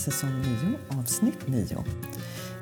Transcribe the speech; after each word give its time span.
säsong 0.00 0.42
9, 0.62 0.98
avsnitt 1.00 1.46
9. 1.46 1.84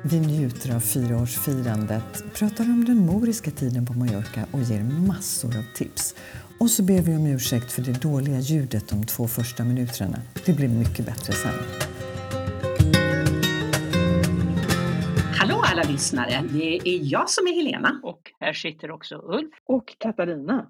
Vi 0.03 0.19
njuter 0.19 0.75
av 0.75 0.79
fyraårsfirandet, 0.79 2.23
pratar 2.33 2.63
om 2.63 2.85
den 2.85 3.05
moriska 3.05 3.51
tiden 3.51 3.85
på 3.85 3.93
Mallorca 3.93 4.45
och 4.51 4.61
ger 4.61 4.83
massor 4.83 5.57
av 5.57 5.63
tips. 5.75 6.15
Och 6.59 6.69
så 6.69 6.83
ber 6.83 7.01
vi 7.01 7.15
om 7.15 7.25
ursäkt 7.25 7.71
för 7.71 7.81
det 7.81 8.01
dåliga 8.01 8.39
ljudet 8.39 8.89
de 8.89 9.05
två 9.05 9.27
första 9.27 9.63
minuterna. 9.63 10.17
Det 10.45 10.53
blir 10.53 10.69
mycket 10.69 11.05
bättre 11.05 11.33
sen. 11.33 11.53
Hallå 15.39 15.61
alla 15.71 15.83
lyssnare! 15.83 16.43
Det 16.49 16.89
är 16.89 16.99
jag 17.01 17.29
som 17.29 17.47
är 17.47 17.53
Helena. 17.53 17.99
Och 18.03 18.21
här 18.39 18.53
sitter 18.53 18.91
också 18.91 19.15
Ulf. 19.15 19.53
Och 19.65 19.95
Katarina. 19.97 20.65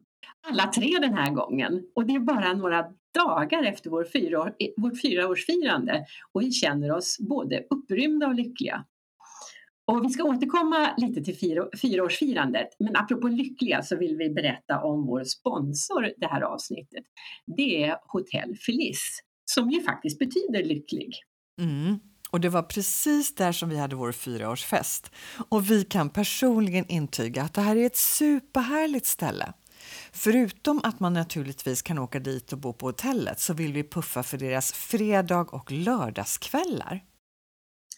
Alla 0.47 0.67
tre 0.67 0.97
den 1.01 1.13
här 1.13 1.31
gången. 1.31 1.83
Och 1.95 2.05
det 2.05 2.13
är 2.15 2.19
bara 2.19 2.53
några 2.53 2.85
dagar 3.13 3.63
efter 3.63 3.89
vår 3.89 4.05
fyra, 4.13 4.51
vårt 4.77 5.01
fyraårsfirande 5.01 6.05
och 6.31 6.41
vi 6.41 6.51
känner 6.51 6.91
oss 6.91 7.17
både 7.19 7.63
upprymda 7.69 8.27
och 8.27 8.35
lyckliga. 8.35 8.85
Och 9.91 10.05
vi 10.05 10.09
ska 10.09 10.23
återkomma 10.23 10.93
lite 10.97 11.21
till 11.23 11.39
fyra, 11.39 11.67
fyraårsfirandet, 11.81 12.67
men 12.79 12.95
apropå 12.95 13.27
lyckliga 13.27 13.81
så 13.81 13.95
vill 13.95 14.17
vi 14.17 14.29
berätta 14.29 14.81
om 14.81 15.05
vår 15.05 15.23
sponsor 15.23 16.13
det 16.17 16.27
här 16.27 16.41
avsnittet. 16.41 17.03
Det 17.57 17.83
är 17.83 17.97
Hotell 18.07 18.55
Feliz, 18.65 19.19
som 19.45 19.71
ju 19.71 19.81
faktiskt 19.81 20.19
betyder 20.19 20.63
lycklig. 20.63 21.13
Mm. 21.61 21.99
Och 22.31 22.39
det 22.39 22.49
var 22.49 22.63
precis 22.63 23.35
där 23.35 23.51
som 23.51 23.69
vi 23.69 23.77
hade 23.77 23.95
vår 23.95 24.11
fyraårsfest. 24.11 25.11
Och 25.49 25.71
vi 25.71 25.83
kan 25.83 26.09
personligen 26.09 26.85
intyga 26.87 27.43
att 27.43 27.53
det 27.53 27.61
här 27.61 27.75
är 27.75 27.85
ett 27.85 27.97
superhärligt 27.97 29.05
ställe. 29.05 29.53
Förutom 30.11 30.81
att 30.83 30.99
man 30.99 31.13
naturligtvis 31.13 31.81
kan 31.81 31.99
åka 31.99 32.19
dit 32.19 32.53
och 32.53 32.59
bo 32.59 32.73
på 32.73 32.85
hotellet 32.85 33.39
så 33.39 33.53
vill 33.53 33.73
vi 33.73 33.83
puffa 33.83 34.23
för 34.23 34.37
deras 34.37 34.73
fredag 34.73 35.47
och 35.51 35.71
lördagskvällar. 35.71 37.03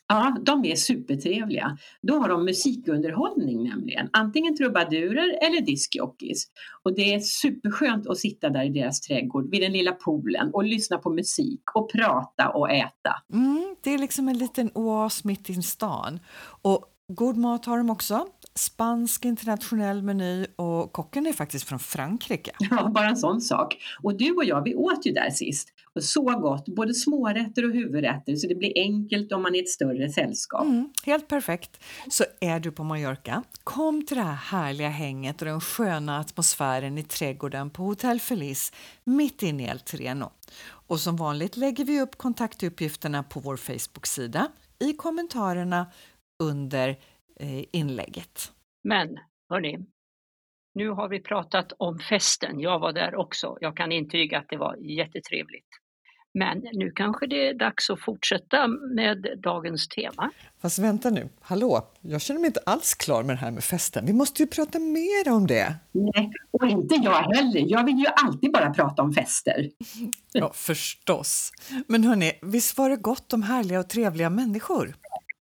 Ja, 0.07 0.37
de 0.45 0.65
är 0.65 0.75
supertrevliga. 0.75 1.77
Då 2.01 2.19
har 2.19 2.29
de 2.29 2.45
musikunderhållning 2.45 3.63
nämligen, 3.63 4.09
antingen 4.13 4.57
trubadurer 4.57 5.37
eller 5.41 5.61
diskjockeys. 5.61 6.47
Och 6.83 6.95
det 6.95 7.13
är 7.13 7.19
superskönt 7.19 8.07
att 8.07 8.17
sitta 8.17 8.49
där 8.49 8.63
i 8.63 8.69
deras 8.69 9.01
trädgård 9.01 9.51
vid 9.51 9.61
den 9.61 9.71
lilla 9.71 9.91
poolen 9.91 10.49
och 10.53 10.63
lyssna 10.63 10.97
på 10.97 11.09
musik 11.09 11.61
och 11.73 11.91
prata 11.91 12.49
och 12.49 12.71
äta. 12.71 13.15
Mm, 13.33 13.75
det 13.81 13.93
är 13.93 13.97
liksom 13.97 14.27
en 14.29 14.37
liten 14.37 14.71
oas 14.73 15.23
mitt 15.23 15.49
i 15.49 15.61
stan. 15.61 16.19
Och 16.61 16.90
god 17.15 17.37
mat 17.37 17.65
har 17.65 17.77
de 17.77 17.89
också 17.89 18.27
spansk 18.55 19.25
internationell 19.25 20.03
meny 20.03 20.45
och 20.55 20.93
kocken 20.93 21.27
är 21.27 21.33
faktiskt 21.33 21.67
från 21.67 21.79
Frankrike. 21.79 22.51
Ja, 22.59 22.89
bara 22.89 23.09
en 23.09 23.17
sån 23.17 23.41
sak. 23.41 23.77
Och 24.03 24.17
du 24.17 24.31
och 24.31 24.45
jag, 24.45 24.63
vi 24.63 24.75
åt 24.75 25.05
ju 25.05 25.11
där 25.11 25.29
sist. 25.29 25.69
Och 25.95 26.03
så 26.03 26.23
gott, 26.23 26.65
både 26.65 26.93
smårätter 26.93 27.65
och 27.65 27.71
huvudrätter, 27.71 28.35
så 28.35 28.47
det 28.47 28.55
blir 28.55 28.73
enkelt 28.75 29.31
om 29.31 29.41
man 29.41 29.55
är 29.55 29.59
ett 29.59 29.69
större 29.69 30.09
sällskap. 30.09 30.63
Mm, 30.63 30.89
helt 31.05 31.27
perfekt. 31.27 31.83
Så 32.09 32.23
är 32.39 32.59
du 32.59 32.71
på 32.71 32.83
Mallorca, 32.83 33.43
kom 33.63 34.05
till 34.05 34.17
det 34.17 34.23
här 34.23 34.33
härliga 34.33 34.89
hänget 34.89 35.41
och 35.41 35.47
den 35.47 35.61
sköna 35.61 36.19
atmosfären 36.19 36.97
i 36.97 37.03
trädgården 37.03 37.69
på 37.69 37.83
Hotel 37.83 38.19
Feliz 38.19 38.73
mitt 39.03 39.43
inne 39.43 39.63
i 39.63 39.67
El 39.67 39.79
Treno. 39.79 40.31
Och 40.87 40.99
som 40.99 41.15
vanligt 41.15 41.57
lägger 41.57 41.85
vi 41.85 42.01
upp 42.01 42.17
kontaktuppgifterna 42.17 43.23
på 43.23 43.39
vår 43.39 43.57
Facebook-sida 43.57 44.47
i 44.79 44.93
kommentarerna 44.93 45.87
under 46.41 46.95
Eh, 47.41 47.63
inlägget. 47.71 48.51
Men 48.83 49.19
hörni, 49.49 49.79
nu 50.73 50.89
har 50.89 51.09
vi 51.09 51.19
pratat 51.19 51.73
om 51.77 51.99
festen. 51.99 52.59
Jag 52.59 52.79
var 52.79 52.93
där 52.93 53.15
också. 53.15 53.57
Jag 53.61 53.77
kan 53.77 53.91
intyga 53.91 54.39
att 54.39 54.45
det 54.49 54.57
var 54.57 54.75
jättetrevligt. 54.75 55.67
Men 56.33 56.57
nu 56.73 56.91
kanske 56.91 57.27
det 57.27 57.47
är 57.47 57.53
dags 57.53 57.89
att 57.89 58.01
fortsätta 58.01 58.67
med 58.67 59.27
dagens 59.43 59.87
tema. 59.87 60.31
Fast 60.61 60.79
vänta 60.79 61.09
nu, 61.09 61.29
hallå, 61.41 61.87
jag 62.01 62.21
känner 62.21 62.39
mig 62.39 62.47
inte 62.47 62.61
alls 62.65 62.95
klar 62.95 63.23
med 63.23 63.35
det 63.35 63.39
här 63.39 63.51
med 63.51 63.63
festen. 63.63 64.05
Vi 64.05 64.13
måste 64.13 64.43
ju 64.43 64.47
prata 64.47 64.79
mer 64.79 65.31
om 65.31 65.47
det. 65.47 65.75
Nej, 65.91 66.31
och 66.51 66.67
inte 66.67 66.95
jag 66.95 67.11
heller. 67.11 67.63
Jag 67.67 67.85
vill 67.85 67.97
ju 67.97 68.07
alltid 68.07 68.51
bara 68.51 68.73
prata 68.73 69.01
om 69.01 69.13
fester. 69.13 69.69
Ja, 70.31 70.51
förstås. 70.53 71.51
Men 71.87 72.03
hörni, 72.03 72.31
visst 72.41 72.77
var 72.77 72.89
det 72.89 72.95
gott 72.95 73.33
om 73.33 73.43
härliga 73.43 73.79
och 73.79 73.89
trevliga 73.89 74.29
människor? 74.29 74.95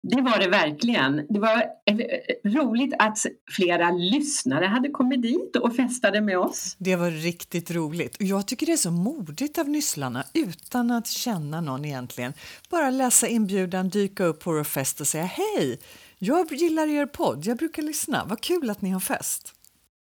Det 0.03 0.23
var 0.23 0.39
det 0.39 0.49
verkligen. 0.49 1.27
Det 1.29 1.41
var 1.41 1.57
eh, 1.87 1.97
roligt 2.45 2.95
att 2.99 3.19
flera 3.57 3.91
lyssnare 3.91 4.65
hade 4.65 4.89
kommit 4.89 5.23
dit 5.23 5.57
och 5.57 5.77
festade 5.77 6.21
med 6.21 6.39
oss. 6.39 6.77
Det 6.79 6.97
var 6.97 7.11
riktigt 7.11 7.71
roligt. 7.71 8.17
Jag 8.19 8.47
tycker 8.47 8.67
det 8.67 8.73
är 8.73 8.77
så 8.77 8.91
modigt 8.91 9.59
av 9.59 9.69
nysslarna 9.69 10.25
utan 10.35 10.91
att 10.91 11.07
känna 11.07 11.61
någon 11.61 11.85
egentligen. 11.85 12.33
Bara 12.71 12.91
läsa 12.91 13.29
inbjudan, 13.29 13.89
dyka 13.89 14.25
upp 14.25 14.41
på 14.41 14.53
vår 14.53 14.65
fest 14.65 15.01
och 15.01 15.07
säga 15.07 15.25
hej, 15.25 15.79
jag 16.19 16.53
gillar 16.53 16.89
er 16.89 17.07
podd, 17.07 17.47
jag 17.47 17.57
brukar 17.59 17.83
lyssna, 17.83 18.25
vad 18.29 18.41
kul 18.41 18.71
att 18.71 18.83
ni 18.83 18.91
har 18.91 19.01
fest. 19.01 19.55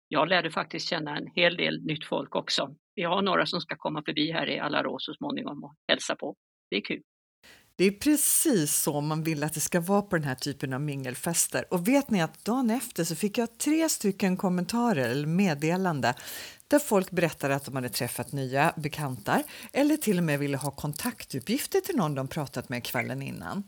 Jag 0.08 0.28
lärde 0.30 0.52
faktiskt 0.52 0.88
känna 0.88 1.18
en 1.18 1.28
hel 1.36 1.58
del 1.58 1.86
nytt 1.86 2.06
folk 2.06 2.36
också. 2.36 2.76
Vi 2.96 3.04
har 3.04 3.22
några 3.22 3.46
som 3.46 3.62
ska 3.62 3.76
komma 3.76 4.04
förbi 4.06 4.32
här 4.32 4.50
i 4.50 4.60
Alarå 4.60 4.96
så 5.00 5.14
småningom 5.14 5.64
och 5.64 5.74
hälsa 5.88 6.16
på. 6.16 6.36
Det 6.70 6.78
är 6.78 6.82
kul. 6.82 7.02
Det 7.80 7.86
är 7.86 7.92
precis 7.92 8.76
så 8.76 9.02
man 9.02 9.24
vill 9.24 9.44
att 9.44 9.54
det 9.54 9.60
ska 9.60 9.80
vara 9.82 10.02
på 10.02 10.16
den 10.16 10.26
här 10.26 10.36
typen 10.36 10.74
av 10.74 10.82
mingelfester. 10.82 11.66
Och 11.70 11.88
vet 11.88 12.10
ni 12.10 12.22
att 12.22 12.46
dagen 12.46 12.70
efter 12.70 13.04
så 13.04 13.16
fick 13.16 13.38
jag 13.38 13.58
tre 13.58 13.90
stycken 13.90 14.38
kommentarer 14.38 15.10
eller 15.10 15.28
meddelande 15.28 16.14
där 16.68 16.80
folk 16.80 17.12
berättade 17.12 17.56
att 17.56 17.66
de 17.66 17.76
hade 17.76 17.90
träffat 17.90 18.32
nya 18.32 18.74
bekantar 18.76 19.44
eller 19.74 19.98
till 19.98 20.18
och 20.18 20.24
med 20.24 20.40
ville 20.40 20.58
ha 20.58 20.72
kontaktuppgifter 20.72 21.80
till 21.80 21.96
någon 21.96 22.16
de 22.16 22.28
pratat 22.28 22.70
med 22.70 22.84
kvällen 22.84 23.22
innan. 23.22 23.64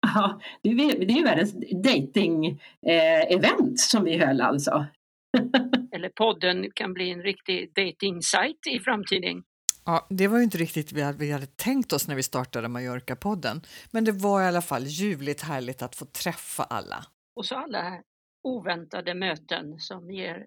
Ja, 0.00 0.40
det 0.62 0.68
är, 0.68 1.16
ju 1.16 1.24
världens 1.24 1.54
dating-event 1.84 3.70
eh, 3.70 3.74
som 3.76 4.04
vi 4.04 4.18
höll 4.18 4.40
alltså. 4.40 4.86
Eller 5.92 6.08
podden 6.08 6.70
kan 6.74 6.92
bli 6.92 7.10
en 7.10 7.22
riktig 7.22 7.72
dating-sajt 7.74 8.66
i 8.70 8.80
framtiden. 8.80 9.42
Ja, 9.86 10.06
det 10.10 10.28
var 10.28 10.38
ju 10.38 10.44
inte 10.44 10.58
riktigt 10.58 10.92
vad 10.92 11.14
vi 11.14 11.30
hade 11.30 11.46
tänkt 11.46 11.92
oss 11.92 12.08
när 12.08 12.14
vi 12.14 12.22
startade 12.22 12.68
Mallorca-podden. 12.68 13.66
Men 13.90 14.04
det 14.04 14.12
var 14.12 14.42
i 14.42 14.46
alla 14.46 14.62
fall 14.62 14.86
ljuvligt 14.86 15.42
härligt 15.42 15.82
att 15.82 15.96
få 15.96 16.04
träffa 16.04 16.62
alla. 16.62 17.04
Och 17.36 17.46
så 17.46 17.54
alla 17.54 18.00
oväntade 18.42 19.14
möten 19.14 19.78
som 19.78 20.10
ger 20.10 20.46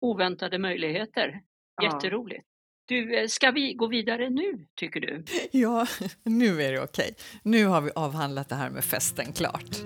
oväntade 0.00 0.58
möjligheter. 0.58 1.40
Jätteroligt. 1.82 2.44
Du, 2.86 3.18
eh, 3.18 3.26
ska 3.26 3.50
vi 3.50 3.74
gå 3.74 3.86
vidare 3.86 4.30
nu, 4.30 4.66
tycker 4.74 5.00
du? 5.00 5.24
Ja, 5.52 5.86
nu 6.22 6.62
är 6.62 6.72
det 6.72 6.82
okej. 6.82 7.14
Nu 7.42 7.66
har 7.66 7.80
vi 7.80 7.90
avhandlat 7.94 8.48
det 8.48 8.54
här 8.54 8.70
med 8.70 8.84
festen 8.84 9.32
klart. 9.32 9.76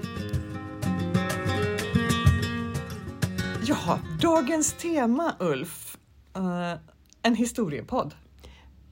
Ja, 3.67 4.01
dagens 4.23 4.73
tema, 4.73 5.37
Ulf. 5.41 5.97
Uh, 6.37 6.75
en 7.23 7.35
historiepodd. 7.35 8.15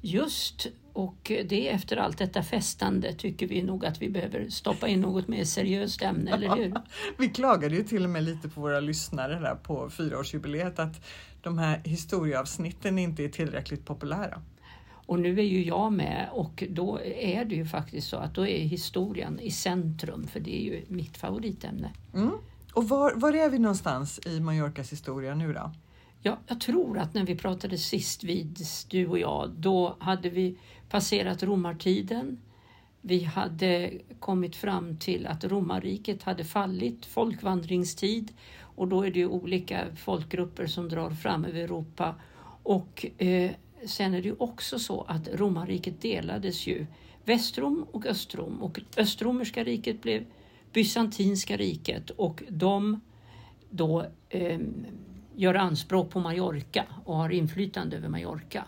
Just, 0.01 0.67
och 0.93 1.33
det 1.49 1.69
efter 1.69 1.97
allt 1.97 2.19
detta 2.19 2.43
festande 2.43 3.13
tycker 3.13 3.47
vi 3.47 3.63
nog 3.63 3.85
att 3.87 4.03
vi 4.03 4.11
behöver 4.11 4.49
stoppa 4.49 4.89
in 4.89 5.01
något 5.01 5.29
mer 5.29 5.45
seriöst 5.45 6.03
ämne, 6.03 6.31
eller 6.31 6.57
hur? 6.57 6.75
vi 7.19 7.29
klagade 7.29 7.77
ju 7.77 7.85
till 7.85 8.05
och 8.05 8.11
med 8.11 8.25
lite 8.25 8.49
på 8.49 8.61
våra 8.61 8.81
lyssnare 8.81 9.41
där 9.41 9.55
på 9.55 9.91
fyraårsjubileet 9.91 10.79
att 10.79 11.05
de 11.43 11.59
här 11.59 11.81
historieavsnitten 11.85 12.99
inte 12.99 13.25
är 13.25 13.29
tillräckligt 13.29 13.85
populära. 13.85 14.43
Och 15.11 15.21
nu 15.21 15.39
är 15.39 15.45
ju 15.45 15.65
jag 15.65 15.93
med 15.93 16.29
och 16.33 16.65
då 16.71 17.01
är 17.05 17.45
det 17.45 17.55
ju 17.55 17.67
faktiskt 17.67 18.09
så 18.09 18.17
att 18.17 18.35
då 18.35 18.47
är 18.47 18.59
historien 18.59 19.41
i 19.41 19.51
centrum 19.51 20.27
för 20.27 20.41
det 20.41 20.61
är 20.61 20.65
ju 20.65 20.85
mitt 20.89 21.17
favoritämne. 21.17 21.93
Mm. 22.15 22.33
Och 22.73 22.89
var, 22.89 23.13
var 23.15 23.33
är 23.33 23.51
vi 23.51 23.59
någonstans 23.59 24.21
i 24.27 24.41
Mallorcas 24.41 24.93
historia 24.93 25.35
nu 25.35 25.53
då? 25.53 25.73
Ja, 26.23 26.39
jag 26.47 26.61
tror 26.61 26.99
att 26.99 27.15
när 27.15 27.25
vi 27.25 27.37
pratade 27.37 27.79
sist 27.79 28.25
vid 28.25 28.59
du 28.91 29.07
och 29.07 29.19
jag, 29.19 29.51
då 29.51 29.97
hade 30.01 30.31
vi 30.31 30.57
passerat 30.89 31.43
romartiden. 31.43 32.41
Vi 33.01 33.25
hade 33.25 33.93
kommit 34.19 34.57
fram 34.57 34.97
till 34.97 35.27
att 35.27 35.45
romarriket 35.45 36.23
hade 36.23 36.45
fallit, 36.45 37.07
folkvandringstid 37.07 38.33
och 38.61 38.89
då 38.89 39.03
är 39.03 39.11
det 39.11 39.19
ju 39.19 39.27
olika 39.27 39.97
folkgrupper 39.97 40.67
som 40.67 40.89
drar 40.89 41.11
fram 41.11 41.45
över 41.45 41.61
Europa. 41.61 42.15
Och 42.63 43.07
eh, 43.19 43.51
sen 43.87 44.15
är 44.15 44.23
det 44.23 44.29
ju 44.29 44.37
också 44.39 44.79
så 44.79 45.03
att 45.03 45.29
romarriket 45.29 46.01
delades 46.01 46.67
ju 46.67 46.87
Västrom 47.25 47.87
och 47.93 48.07
Östrom 48.07 48.63
och 48.63 48.81
Östromerska 48.97 49.65
riket 49.65 50.03
blev 50.03 50.25
Bysantinska 50.73 51.57
riket 51.57 52.11
och 52.11 52.43
de 52.49 53.01
då 53.71 54.07
eh, 54.29 54.59
gör 55.41 55.55
anspråk 55.55 56.11
på 56.11 56.21
Mallorca 56.21 56.87
och 57.05 57.17
har 57.17 57.31
inflytande 57.31 57.97
över 57.97 58.09
Mallorca. 58.09 58.65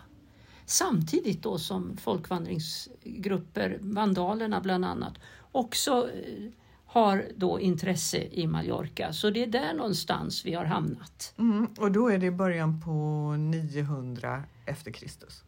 Samtidigt 0.65 1.43
då 1.43 1.57
som 1.57 1.97
folkvandringsgrupper, 1.97 3.77
vandalerna 3.81 4.61
bland 4.61 4.85
annat, 4.85 5.13
också 5.51 5.91
eh, 5.91 6.51
har 6.85 7.25
då 7.35 7.59
intresse 7.59 8.27
i 8.31 8.47
Mallorca. 8.47 9.13
Så 9.13 9.29
det 9.29 9.43
är 9.43 9.47
där 9.47 9.73
någonstans 9.73 10.45
vi 10.45 10.53
har 10.53 10.65
hamnat. 10.65 11.33
Mm, 11.37 11.67
och 11.77 11.91
då 11.91 12.07
är 12.07 12.17
det 12.17 12.31
början 12.31 12.81
på 12.81 12.91
900 13.37 14.43
efter 14.65 14.91
Kristus? 14.91 15.43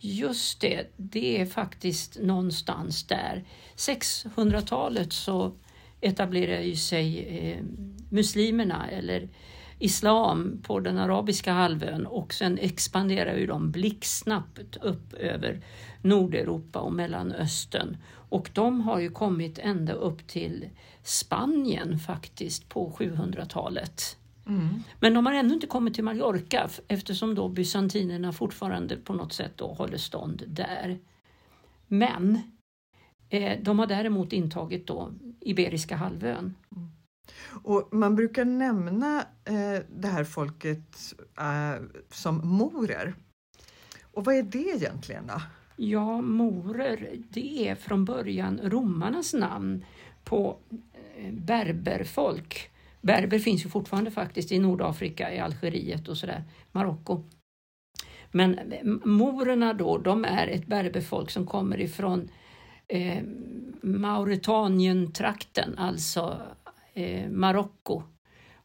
Just 0.00 0.60
det, 0.60 0.92
det 0.96 1.40
är 1.40 1.46
faktiskt 1.46 2.18
någonstans 2.20 3.06
där. 3.06 3.44
600-talet 3.76 5.12
så 5.12 5.52
etablerar 6.00 6.60
ju 6.60 6.76
sig 6.76 7.18
eh, 7.38 7.64
muslimerna 8.10 8.90
eller 8.90 9.28
islam 9.78 10.62
på 10.62 10.80
den 10.80 10.98
arabiska 10.98 11.52
halvön 11.52 12.06
och 12.06 12.34
sen 12.34 12.58
expanderar 12.58 13.36
ju 13.36 13.46
de 13.46 13.70
blixtsnabbt 13.70 14.76
upp 14.76 15.12
över 15.14 15.60
Nordeuropa 16.02 16.80
och 16.80 16.92
Mellanöstern. 16.92 17.96
Och 18.28 18.50
de 18.52 18.80
har 18.80 19.00
ju 19.00 19.10
kommit 19.10 19.58
ända 19.58 19.92
upp 19.92 20.26
till 20.26 20.68
Spanien 21.02 21.98
faktiskt 21.98 22.68
på 22.68 22.90
700-talet. 22.98 24.16
Mm. 24.46 24.82
Men 25.00 25.14
de 25.14 25.26
har 25.26 25.32
ännu 25.32 25.54
inte 25.54 25.66
kommit 25.66 25.94
till 25.94 26.04
Mallorca 26.04 26.68
eftersom 26.88 27.34
då 27.34 27.48
bysantinerna 27.48 28.32
fortfarande 28.32 28.96
på 28.96 29.12
något 29.12 29.32
sätt 29.32 29.52
då 29.56 29.72
håller 29.72 29.98
stånd 29.98 30.42
där. 30.46 30.98
Men 31.88 32.38
eh, 33.28 33.58
de 33.62 33.78
har 33.78 33.86
däremot 33.86 34.32
intagit 34.32 34.86
då 34.86 35.12
Iberiska 35.40 35.96
halvön. 35.96 36.54
Och 37.62 37.88
man 37.92 38.16
brukar 38.16 38.44
nämna 38.44 39.26
eh, 39.44 39.82
det 39.96 40.08
här 40.08 40.24
folket 40.24 41.14
eh, 41.38 41.82
som 42.10 42.48
morer. 42.48 43.14
Och 44.02 44.24
vad 44.24 44.34
är 44.34 44.42
det 44.42 44.68
egentligen 44.76 45.26
då? 45.26 45.40
Ja, 45.76 46.20
morer, 46.20 47.16
det 47.30 47.68
är 47.68 47.74
från 47.74 48.04
början 48.04 48.60
romarnas 48.62 49.34
namn 49.34 49.84
på 50.24 50.56
eh, 51.16 51.32
berberfolk. 51.32 52.70
Berber 53.00 53.38
finns 53.38 53.64
ju 53.64 53.68
fortfarande 53.68 54.10
faktiskt 54.10 54.52
i 54.52 54.58
Nordafrika, 54.58 55.34
i 55.34 55.38
Algeriet 55.38 56.08
och 56.08 56.16
sådär, 56.16 56.44
Marocko. 56.72 57.22
Men 58.30 58.58
eh, 58.58 58.84
morerna 59.04 59.72
då, 59.72 59.98
de 59.98 60.24
är 60.24 60.46
ett 60.46 60.66
berberfolk 60.66 61.30
som 61.30 61.46
kommer 61.46 61.80
ifrån 61.80 62.30
eh, 62.88 63.22
Mauretanien-trakten, 63.82 65.78
alltså 65.78 66.40
eh, 66.94 67.30
Marocko 67.30 68.02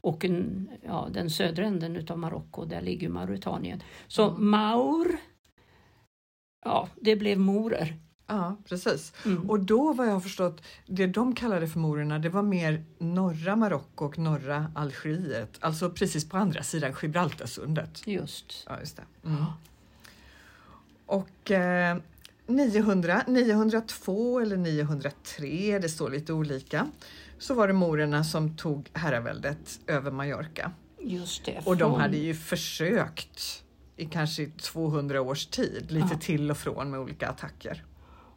och 0.01 0.25
en, 0.25 0.69
ja, 0.85 1.07
den 1.11 1.29
södra 1.29 1.65
änden 1.65 1.95
utav 1.95 2.19
Marocko, 2.19 2.65
där 2.65 2.81
ligger 2.81 3.09
Mauretanien. 3.09 3.83
Så 4.07 4.29
Mm. 4.29 4.49
maur, 4.49 5.17
ja, 6.65 6.89
det 7.01 7.15
blev 7.15 7.39
morer. 7.39 7.99
Ja, 8.27 8.57
precis. 8.65 9.13
Mm. 9.25 9.49
Och 9.49 9.59
då 9.59 9.93
vad 9.93 10.07
jag 10.07 10.13
har 10.13 10.19
förstått, 10.19 10.61
det 10.85 11.07
de 11.07 11.35
kallade 11.35 11.67
för 11.67 11.79
morerna, 11.79 12.19
det 12.19 12.29
var 12.29 12.41
mer 12.41 12.83
norra 12.97 13.55
Marocko 13.55 14.05
och 14.05 14.19
norra 14.19 14.71
Algeriet, 14.75 15.57
alltså 15.59 15.89
precis 15.89 16.29
på 16.29 16.37
andra 16.37 16.63
sidan 16.63 16.93
Gibraltarsundet. 17.01 18.07
Just. 18.07 18.65
Ja, 18.67 18.79
just 18.79 18.97
det. 18.97 19.03
Mm. 19.27 19.45
Och 21.05 21.51
eh, 21.51 21.97
900, 22.47 23.23
902 23.27 24.39
eller 24.39 24.57
903, 24.57 25.79
det 25.79 25.89
står 25.89 26.09
lite 26.09 26.33
olika, 26.33 26.87
så 27.39 27.53
var 27.53 27.67
det 27.67 27.73
morerna 27.73 28.23
som 28.23 28.55
tog 28.57 28.89
herraväldet 28.93 29.79
över 29.87 30.11
Mallorca. 30.11 30.71
Just 31.01 31.45
det. 31.45 31.61
Och 31.65 31.77
de 31.77 31.93
hade 31.93 32.17
ju 32.17 32.33
försökt 32.33 33.63
i 33.97 34.05
kanske 34.05 34.45
200 34.45 35.21
års 35.21 35.45
tid, 35.45 35.91
lite 35.91 36.07
Ja. 36.11 36.17
till 36.19 36.51
och 36.51 36.57
från 36.57 36.91
med 36.91 36.99
olika 36.99 37.27
attacker. 37.27 37.85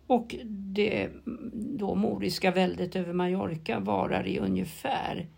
Och 0.07 0.35
det 0.49 1.09
då 1.79 1.95
moriska 1.95 2.51
väldet 2.51 2.97
över 2.97 3.13
Mallorca 3.13 3.81
varar 3.81 4.27
i 4.27 4.39
ungefär 4.39 5.29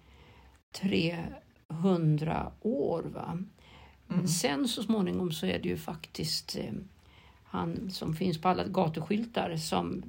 300 1.69 2.52
år. 2.61 3.02
Va? 3.02 3.38
Mm. 4.11 4.26
sen 4.28 4.69
så 4.69 4.82
småningom 4.82 5.32
så 5.32 5.46
är 5.46 5.58
det 5.58 5.69
ju 5.69 5.76
faktiskt 5.76 6.56
eh, 6.56 6.72
han 7.44 7.90
som 7.90 8.14
finns 8.14 8.40
på 8.40 8.49
alla 8.49 8.64
gatuskyltar 8.64 9.56
som 9.56 10.02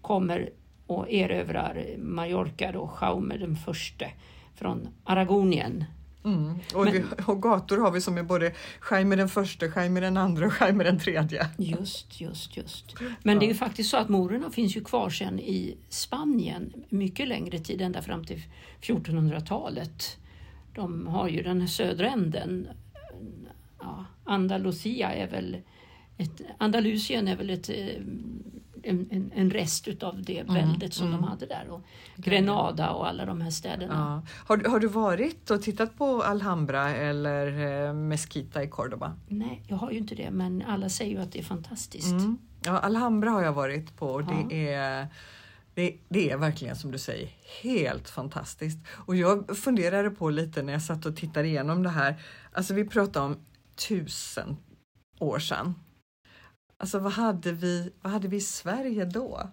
kommer 0.00 0.50
och 0.86 1.10
erövrar 1.10 1.86
Mallorca 1.98 2.72
då, 2.72 2.90
Jaume 3.00 3.36
den 3.36 3.56
förste 3.56 4.10
från 4.54 4.88
Aragonien. 5.04 5.84
Mm. 6.24 6.58
Och, 6.74 6.84
Men- 6.84 6.92
vi, 6.92 7.02
och 7.26 7.42
gator 7.42 7.78
har 7.78 7.90
vi 7.90 8.00
som 8.00 8.18
är 8.18 8.22
både 8.22 8.52
Jaime 8.90 9.16
den 9.16 9.28
första, 9.28 9.66
Jaime 9.66 10.00
den 10.00 10.16
andra 10.16 10.46
och 10.46 10.52
Jaime 10.60 10.84
den 10.84 10.98
tredje. 10.98 11.46
Just, 11.58 12.20
just, 12.20 12.56
just. 12.56 12.94
Men 13.22 13.38
det 13.38 13.46
är 13.46 13.48
ju 13.48 13.54
faktiskt 13.54 13.90
så 13.90 13.96
att 13.96 14.08
morerna 14.08 14.50
finns 14.50 14.76
ju 14.76 14.84
kvar 14.84 15.10
sen 15.10 15.40
i 15.40 15.76
Spanien 15.88 16.72
mycket 16.88 17.28
längre 17.28 17.58
tid, 17.58 17.80
ända 17.80 18.02
fram 18.02 18.24
till 18.24 18.42
1400-talet. 18.80 20.16
De 20.74 21.06
har 21.06 21.28
ju 21.28 21.42
den 21.42 21.68
södra 21.68 22.08
änden. 22.10 22.68
Ja, 23.80 24.04
Andalusia 24.24 25.12
är 25.12 25.26
väl 25.26 25.56
ett, 26.16 26.40
Andalusien 26.58 27.28
är 27.28 27.36
väl 27.36 27.50
ett, 27.50 27.68
eh, 27.68 28.02
en, 28.84 29.08
en, 29.10 29.32
en 29.34 29.50
rest 29.50 29.88
utav 29.88 30.22
det 30.22 30.42
väldet 30.42 30.94
som 30.94 31.10
de 31.12 31.24
hade 31.24 31.46
där. 31.46 31.66
Och 31.70 31.80
Grenada 32.16 32.90
och 32.90 33.08
alla 33.08 33.24
de 33.24 33.40
här 33.40 33.50
städerna. 33.50 34.22
Ja. 34.26 34.32
Har, 34.46 34.56
du- 34.56 34.68
har 34.70 34.80
du 34.80 34.86
varit 34.88 35.50
och 35.50 35.62
tittat 35.62 35.96
på 35.98 36.22
Alhambra 36.22 36.88
eller 36.94 37.46
eh, 37.88 37.92
Mesquita 37.94 38.62
i 38.62 38.68
Cordoba? 38.68 39.16
Nej, 39.28 39.62
jag 39.68 39.76
har 39.76 39.90
ju 39.90 39.98
inte 39.98 40.14
det, 40.14 40.30
men 40.30 40.62
alla 40.66 40.88
säger 40.88 41.10
ju 41.16 41.22
att 41.22 41.32
det 41.32 41.38
är 41.38 41.42
fantastiskt. 41.44 42.10
Mm. 42.12 42.38
Ja, 42.64 42.78
Alhambra 42.78 43.30
har 43.30 43.42
jag 43.42 43.52
varit 43.52 43.96
på 43.96 44.06
och 44.08 44.22
Ja. 44.22 44.46
det 44.50 44.72
är 44.74 45.06
det, 45.74 45.96
det 46.08 46.30
är 46.30 46.36
verkligen 46.36 46.76
som 46.76 46.90
du 46.90 46.98
säger 46.98 47.28
helt 47.62 48.10
fantastiskt. 48.10 48.78
Och 48.90 49.16
jag 49.16 49.56
funderade 49.58 50.10
på 50.10 50.30
lite 50.30 50.62
när 50.62 50.72
jag 50.72 50.82
satt 50.82 51.06
och 51.06 51.16
tittade 51.16 51.48
igenom 51.48 51.82
det 51.82 51.88
här. 51.90 52.14
Alltså 52.52 52.74
vi 52.74 52.84
pratar 52.84 53.20
om 53.22 53.36
tusen 53.88 54.56
år 55.20 55.38
sedan. 55.38 55.74
Alltså 56.84 56.98
vad 56.98 57.12
hade 57.12 57.52
vi, 57.52 57.90
vad 58.02 58.12
hade 58.12 58.28
vi 58.28 58.36
i 58.36 58.40
Sverige 58.40 59.04
då? 59.04 59.50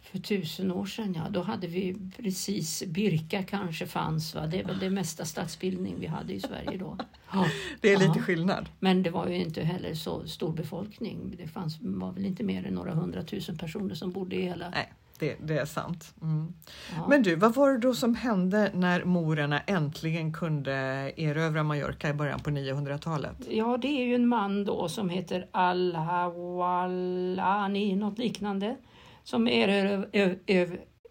För 0.00 0.18
tusen 0.18 0.72
år 0.72 0.86
sedan, 0.86 1.14
ja, 1.14 1.28
då 1.30 1.42
hade 1.42 1.66
vi 1.66 1.96
precis 2.16 2.82
Birka 2.86 3.42
kanske 3.42 3.86
fanns. 3.86 4.34
Va? 4.34 4.46
Det 4.46 4.60
är 4.60 4.64
väl 4.64 4.78
det 4.78 4.90
mesta 4.90 5.24
stadsbildning 5.24 5.96
vi 6.00 6.06
hade 6.06 6.32
i 6.32 6.40
Sverige 6.40 6.78
då. 6.78 6.98
Ja. 7.32 7.46
Det 7.80 7.92
är 7.92 7.98
lite 7.98 8.12
Ja. 8.18 8.22
skillnad. 8.22 8.68
Men 8.80 9.02
det 9.02 9.10
var 9.10 9.26
ju 9.28 9.36
inte 9.36 9.62
heller 9.62 9.94
så 9.94 10.26
stor 10.26 10.52
befolkning. 10.52 11.34
Det 11.38 11.48
fanns, 11.48 11.78
var 11.80 12.12
väl 12.12 12.24
inte 12.26 12.44
mer 12.44 12.66
än 12.66 12.74
några 12.74 12.94
hundratusen 12.94 13.58
personer 13.58 13.94
som 13.94 14.12
bodde 14.12 14.36
i 14.36 14.42
hela... 14.42 14.70
Nej, 14.70 14.92
det, 15.18 15.36
det 15.40 15.58
är 15.58 15.64
sant. 15.64 16.14
Mm. 16.22 16.54
Ja. 16.96 17.06
Men 17.08 17.22
du, 17.22 17.36
vad 17.36 17.54
var 17.54 17.72
det 17.72 17.78
då 17.78 17.94
som 17.94 18.14
hände 18.14 18.70
när 18.74 19.04
morerna 19.04 19.60
äntligen 19.60 20.32
kunde 20.32 20.72
erövra 21.16 21.62
Mallorca 21.62 22.08
i 22.08 22.12
början 22.12 22.40
på 22.40 22.50
900-talet? 22.50 23.36
Ja, 23.50 23.76
det 23.76 23.88
är 23.88 24.04
ju 24.04 24.14
en 24.14 24.28
man 24.28 24.64
då 24.64 24.88
som 24.88 25.08
heter 25.08 25.48
Al-Hawalani, 25.52 27.96
något 27.96 28.18
liknande, 28.18 28.76
som 29.24 29.48
eröv, 29.48 30.06
ö, 30.12 30.34
ö, 30.46 30.66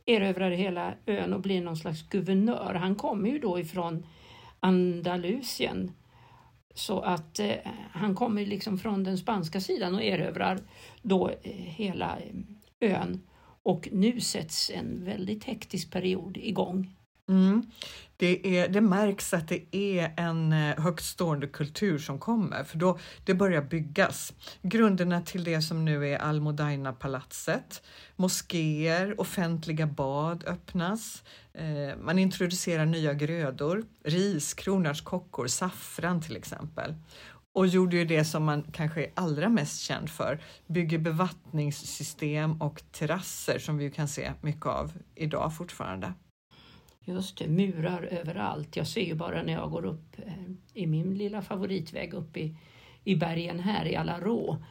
erövrar 0.06 0.52
hela 0.52 0.94
ön 1.06 1.34
och 1.34 1.42
blir 1.42 1.62
någon 1.62 1.78
slags 1.78 2.10
guvernör. 2.10 2.74
Han 2.74 2.96
kommer 2.96 3.30
ju 3.30 3.40
då 3.40 3.60
ifrån 3.60 4.06
Andalusien. 4.60 5.92
Så 6.76 7.00
att 7.00 7.40
eh, 7.40 7.56
han 7.92 8.16
kommer 8.16 8.46
liksom 8.46 8.78
från 8.78 9.04
den 9.04 9.18
spanska 9.18 9.62
sidan 9.62 9.96
och 9.96 10.04
erövrar 10.04 10.60
då 11.02 11.30
eh, 11.30 11.52
hela 11.54 12.18
eh, 12.80 13.02
ön. 13.02 13.22
Och 13.66 13.90
nu 13.92 14.22
sätts 14.22 14.70
en 14.70 15.06
väldigt 15.06 15.44
hektisk 15.44 15.92
period 15.92 16.38
igång. 16.38 16.96
Mm. 17.30 17.72
Det, 18.18 18.58
är, 18.58 18.68
det 18.68 18.82
märks 18.82 19.34
att 19.34 19.48
det 19.48 19.76
är 19.76 20.14
en 20.18 20.54
eh, 20.54 20.80
högtstående 20.80 21.48
kultur 21.48 21.98
som 21.98 22.20
kommer, 22.20 22.64
för 22.64 22.78
då 22.78 23.00
det 23.26 23.34
börjar 23.34 23.62
byggas. 23.62 24.34
Grunderna 24.62 25.22
till 25.22 25.44
det 25.44 25.62
som 25.62 25.86
nu 25.86 26.08
är 26.08 26.18
Almodaina 26.18 26.94
palatset, 26.94 27.82
moskéer, 28.16 29.22
offentliga 29.22 29.88
bad 29.88 30.44
öppnas. 30.48 31.24
Eh, 31.54 31.98
man 32.02 32.20
introducerar 32.20 32.86
nya 32.86 33.14
grödor, 33.14 33.86
ris, 34.04 34.54
kronärtskockor, 34.54 35.48
saffran 35.48 36.22
till 36.22 36.36
exempel. 36.38 36.94
Och 37.56 37.68
gjorde 37.68 37.98
ju 37.98 38.06
det 38.06 38.26
som 38.26 38.44
man 38.44 38.64
kanske 38.72 39.04
är 39.04 39.12
allra 39.14 39.50
mest 39.50 39.82
känd 39.82 40.10
för, 40.10 40.40
bygger 40.68 40.98
bevattningssystem 40.98 42.62
och 42.62 42.84
terrasser 42.92 43.60
som 43.60 43.78
vi 43.78 43.84
ju 43.84 43.92
kan 43.92 44.08
se 44.08 44.32
mycket 44.42 44.66
av 44.66 44.92
idag 45.16 45.56
fortfarande. 45.56 46.14
Just 47.06 47.38
det, 47.38 47.48
murar 47.48 48.04
överallt. 48.04 48.76
Jag 48.76 48.88
ser 48.88 49.02
ju 49.02 49.16
bara 49.16 49.44
när 49.44 49.54
jag 49.54 49.72
går 49.72 49.86
upp 49.86 50.20
eh, 50.26 50.34
i 50.74 50.88
min 50.88 51.18
lilla 51.18 51.42
favoritväg 51.42 52.14
upp 52.14 52.38
i, 52.38 52.58
i 53.04 53.16
bergen 53.16 53.60
här 53.60 53.86
i 53.86 53.96
Alarå. 53.96 54.64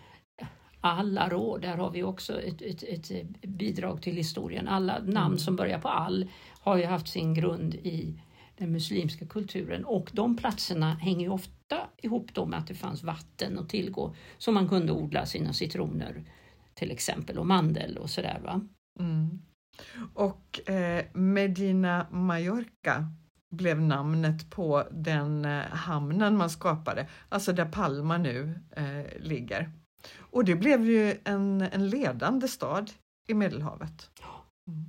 Alarå, 0.81 1.59
där 1.59 1.77
har 1.77 1.91
vi 1.91 2.03
också 2.03 2.41
ett, 2.41 2.63
ett, 2.63 2.83
ett 2.83 3.11
eh, 3.11 3.49
bidrag 3.51 4.03
till 4.03 4.17
historien. 4.17 4.69
Alla 4.69 4.99
namn 4.99 5.39
som 5.39 5.57
börjar 5.57 5.79
på 5.79 5.89
all 5.89 6.29
har 6.61 6.77
ju 6.77 6.85
haft 6.85 7.09
sin 7.09 7.35
grund 7.35 7.75
i 7.75 8.21
den 8.57 8.73
muslimska 8.73 9.27
kulturen 9.27 9.85
och 9.85 10.11
de 10.13 10.37
platserna 10.37 10.95
hänger 10.95 11.21
ju 11.21 11.29
ofta 11.33 11.64
ihop 11.97 12.35
då 12.35 12.47
med 12.47 12.59
att 12.59 12.67
det 12.67 12.75
fanns 12.75 13.03
vatten 13.03 13.59
att 13.59 13.69
tillgå 13.69 14.15
så 14.39 14.53
man 14.53 14.69
kunde 14.69 14.93
odla 14.93 15.27
sina 15.27 15.53
citroner 15.53 16.25
till 16.75 16.91
exempel 16.91 17.39
och 17.39 17.47
mandel 17.47 17.99
och 17.99 18.11
sådär. 18.11 18.41
Va? 18.45 18.61
Mm. 19.01 19.43
Och 20.15 20.71
eh, 20.71 21.05
Medina 21.13 22.07
Mallorca 22.11 23.09
blev 23.51 23.83
namnet 23.83 24.51
på 24.51 24.85
den 24.91 25.45
eh, 25.45 25.63
hamnen 25.71 26.37
man 26.37 26.51
skapade, 26.51 27.07
alltså 27.29 27.53
där 27.53 27.65
Palma 27.67 28.19
nu 28.19 28.61
eh, 28.71 29.21
ligger. 29.23 29.71
Och 30.19 30.45
det 30.45 30.55
blev 30.55 30.85
ju 30.85 31.15
en, 31.25 31.61
en 31.61 31.89
ledande 31.89 32.49
stad 32.49 32.91
i 33.29 33.35
Medelhavet. 33.35 34.11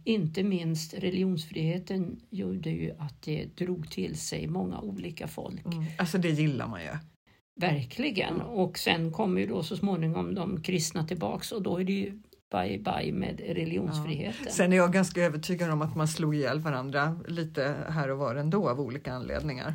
Inte 0.03 0.43
minst 0.43 0.93
religionsfriheten 0.93 2.19
gjorde 2.29 2.69
ju 2.69 2.91
att 2.99 3.21
det 3.21 3.45
drog 3.57 3.91
till 3.91 4.19
sig 4.19 4.47
många 4.47 4.79
olika 4.79 5.27
folk. 5.27 5.65
Mm. 5.65 5.85
Alltså 5.97 6.17
det 6.17 6.29
gillar 6.29 6.67
man 6.67 6.81
ju. 6.81 6.97
Verkligen. 7.61 8.41
Och 8.41 8.77
sen 8.77 9.11
kommer 9.11 9.41
ju 9.41 9.47
då 9.47 9.63
så 9.63 9.77
småningom 9.77 10.35
de 10.35 10.63
kristna 10.63 11.07
tillbaks 11.07 11.51
och 11.51 11.61
då 11.61 11.77
är 11.77 11.83
det 11.83 11.93
ju 11.93 12.21
bye 12.51 12.79
bye 12.79 13.13
med 13.13 13.39
religionsfriheten. 13.39 14.51
Sen 14.51 14.73
är 14.73 14.77
jag 14.77 14.93
ganska 14.93 15.21
övertygad 15.21 15.71
om 15.71 15.81
att 15.81 15.95
man 15.95 16.07
slog 16.07 16.35
ihjäl 16.35 16.59
varandra 16.59 17.19
lite 17.27 17.75
här 17.89 18.11
och 18.11 18.17
var 18.17 18.35
ändå 18.35 18.69
av 18.69 18.79
olika 18.79 19.13
anledningar. 19.13 19.73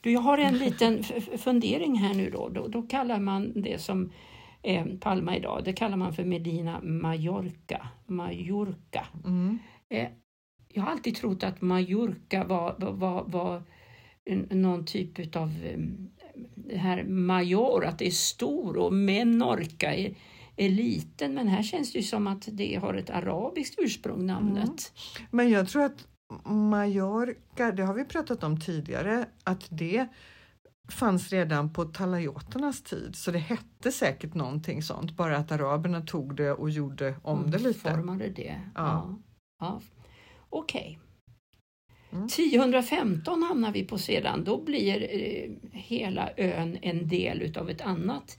Du, 0.00 0.12
jag 0.12 0.20
har 0.20 0.38
en 0.38 0.58
liten 0.58 1.02
fundering 1.38 1.98
här 1.98 2.14
nu 2.14 2.30
då. 2.30 2.48
då. 2.48 2.68
Då 2.68 2.82
kallar 2.82 3.20
man 3.20 3.62
det 3.62 3.80
som 3.80 4.12
eh, 4.62 4.86
Palma 5.00 5.36
idag, 5.36 5.62
det 5.64 5.72
kallar 5.72 5.96
man 5.96 6.12
för 6.12 6.24
Medina 6.24 6.80
Mallorca. 6.80 7.88
Mallorca. 8.06 9.06
Mm. 9.24 9.58
Eh, 9.88 10.08
jag 10.68 10.82
har 10.82 10.90
alltid 10.90 11.16
trott 11.16 11.44
att 11.44 11.60
Mallorca 11.60 12.44
var, 12.44 12.74
var, 12.78 13.24
var 13.24 13.62
någon 14.50 14.84
typ 14.84 15.36
av 15.36 15.52
det 16.54 16.76
här 16.76 17.04
major, 17.04 17.84
att 17.84 17.98
det 17.98 18.06
är 18.06 18.10
stor 18.10 18.76
och 18.76 18.92
Menorca 18.92 19.94
är, 19.94 20.14
är 20.56 20.68
liten. 20.68 21.34
Men 21.34 21.48
här 21.48 21.62
känns 21.62 21.92
det 21.92 22.02
som 22.02 22.26
att 22.26 22.48
det 22.52 22.74
har 22.74 22.94
ett 22.94 23.10
arabiskt 23.10 23.74
ursprung, 23.78 24.26
namnet. 24.26 24.92
Mm. 25.16 25.28
Men 25.30 25.50
jag 25.50 25.68
tror 25.68 25.82
att 25.82 26.06
Mallorca, 26.44 27.72
det 27.72 27.82
har 27.82 27.94
vi 27.94 28.04
pratat 28.04 28.44
om 28.44 28.60
tidigare, 28.60 29.26
att 29.44 29.66
det 29.70 30.06
fanns 30.90 31.32
redan 31.32 31.72
på 31.72 31.84
talayoternas 31.84 32.82
tid 32.82 33.16
så 33.16 33.30
det 33.30 33.38
hette 33.38 33.92
säkert 33.92 34.34
någonting 34.34 34.82
sånt, 34.82 35.16
bara 35.16 35.36
att 35.36 35.52
araberna 35.52 36.00
tog 36.00 36.36
det 36.36 36.52
och 36.52 36.70
gjorde 36.70 37.14
om 37.22 37.50
det 37.50 37.58
lite. 37.58 37.80
Formade 37.80 38.28
det. 38.28 38.60
Ja. 38.74 38.80
Ja. 38.80 39.18
Ja. 39.60 39.80
Okej. 40.50 40.98
Mm. 42.12 42.26
1015 42.26 43.42
hamnar 43.42 43.72
vi 43.72 43.84
på 43.84 43.98
sedan. 43.98 44.44
Då 44.44 44.64
blir 44.64 45.08
eh, 45.10 45.70
hela 45.72 46.30
ön 46.36 46.78
en 46.82 47.08
del 47.08 47.42
utav 47.42 47.70
ett 47.70 47.80
annat 47.80 48.38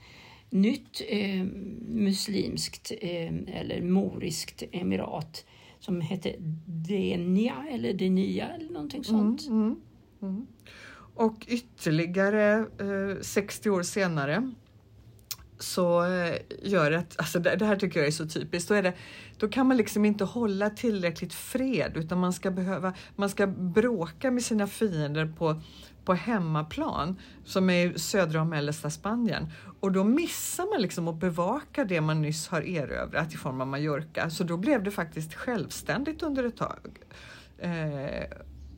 nytt 0.49 1.01
eh, 1.07 1.43
muslimskt 1.87 2.91
eh, 3.01 3.33
eller 3.47 3.81
moriskt 3.81 4.63
emirat 4.71 5.45
som 5.79 6.01
hette 6.01 6.35
Denia 6.65 7.65
eller 7.71 7.93
Denia 7.93 8.49
eller 8.49 8.69
någonting 8.69 9.03
sånt. 9.03 9.47
Mm, 9.47 9.61
mm, 9.61 9.77
mm. 10.21 10.47
Och 11.21 11.45
ytterligare 11.47 12.57
eh, 12.57 13.21
60 13.21 13.69
år 13.69 13.83
senare 13.83 14.51
så 15.59 16.03
eh, 16.05 16.35
gör 16.63 16.91
det, 16.91 17.03
alltså 17.15 17.39
det 17.39 17.65
här 17.65 17.75
tycker 17.75 17.99
jag 17.99 18.07
är 18.07 18.11
så 18.11 18.27
typiskt, 18.27 18.69
då, 18.69 18.75
är 18.75 18.83
det, 18.83 18.93
då 19.37 19.47
kan 19.47 19.67
man 19.67 19.77
liksom 19.77 20.05
inte 20.05 20.23
hålla 20.23 20.69
tillräckligt 20.69 21.33
fred 21.33 21.91
utan 21.95 22.19
man 22.19 22.33
ska 22.33 22.51
behöva, 22.51 22.93
man 23.15 23.29
ska 23.29 23.47
bråka 23.47 24.31
med 24.31 24.43
sina 24.43 24.67
fiender 24.67 25.25
på, 25.37 25.61
på 26.05 26.13
hemmaplan 26.13 27.19
som 27.45 27.69
är 27.69 27.97
södra 27.97 28.41
och 28.41 28.47
mellersta 28.47 28.89
Spanien. 28.89 29.47
Och 29.79 29.91
då 29.91 30.03
missar 30.03 30.73
man 30.73 30.81
liksom 30.81 31.07
att 31.07 31.19
bevaka 31.19 31.85
det 31.85 32.01
man 32.01 32.21
nyss 32.21 32.47
har 32.47 32.61
erövrat 32.61 33.33
i 33.33 33.37
form 33.37 33.61
av 33.61 33.67
Mallorca. 33.67 34.29
Så 34.29 34.43
då 34.43 34.57
blev 34.57 34.83
det 34.83 34.91
faktiskt 34.91 35.33
självständigt 35.33 36.23
under 36.23 36.43
ett 36.43 36.57
tag. 36.57 36.99
Eh, 37.57 38.23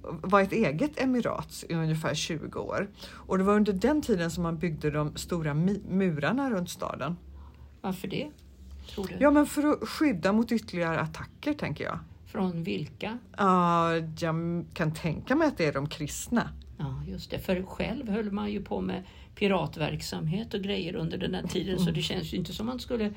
var 0.03 0.41
ett 0.41 0.51
eget 0.51 1.01
emirat 1.01 1.63
i 1.69 1.73
ungefär 1.73 2.13
20 2.13 2.59
år. 2.59 2.89
Och 3.09 3.37
det 3.37 3.43
var 3.43 3.55
under 3.55 3.73
den 3.73 4.01
tiden 4.01 4.31
som 4.31 4.43
man 4.43 4.57
byggde 4.57 4.91
de 4.91 5.15
stora 5.15 5.53
murarna 5.53 6.49
runt 6.49 6.69
staden. 6.69 7.17
Varför 7.81 8.07
det? 8.07 8.29
Tror 8.87 9.07
du? 9.07 9.15
Ja, 9.19 9.31
men 9.31 9.45
för 9.45 9.71
att 9.71 9.89
skydda 9.89 10.33
mot 10.33 10.51
ytterligare 10.51 10.99
attacker 10.99 11.53
tänker 11.53 11.83
jag. 11.83 11.99
Från 12.25 12.63
vilka? 12.63 13.17
Ja, 13.37 13.95
jag 13.95 14.65
kan 14.73 14.93
tänka 14.93 15.35
mig 15.35 15.47
att 15.47 15.57
det 15.57 15.65
är 15.65 15.73
de 15.73 15.89
kristna. 15.89 16.49
Ja, 16.77 17.01
just 17.07 17.31
det. 17.31 17.39
För 17.39 17.63
själv 17.63 18.09
höll 18.09 18.31
man 18.31 18.51
ju 18.51 18.63
på 18.63 18.81
med 18.81 19.03
piratverksamhet 19.35 20.53
och 20.53 20.61
grejer 20.61 20.95
under 20.95 21.17
den 21.17 21.33
här 21.35 21.43
tiden 21.43 21.79
så 21.79 21.91
det 21.91 22.01
känns 22.01 22.33
ju 22.33 22.37
inte 22.37 22.53
som 22.53 22.65
man 22.65 22.79
skulle 22.79 23.13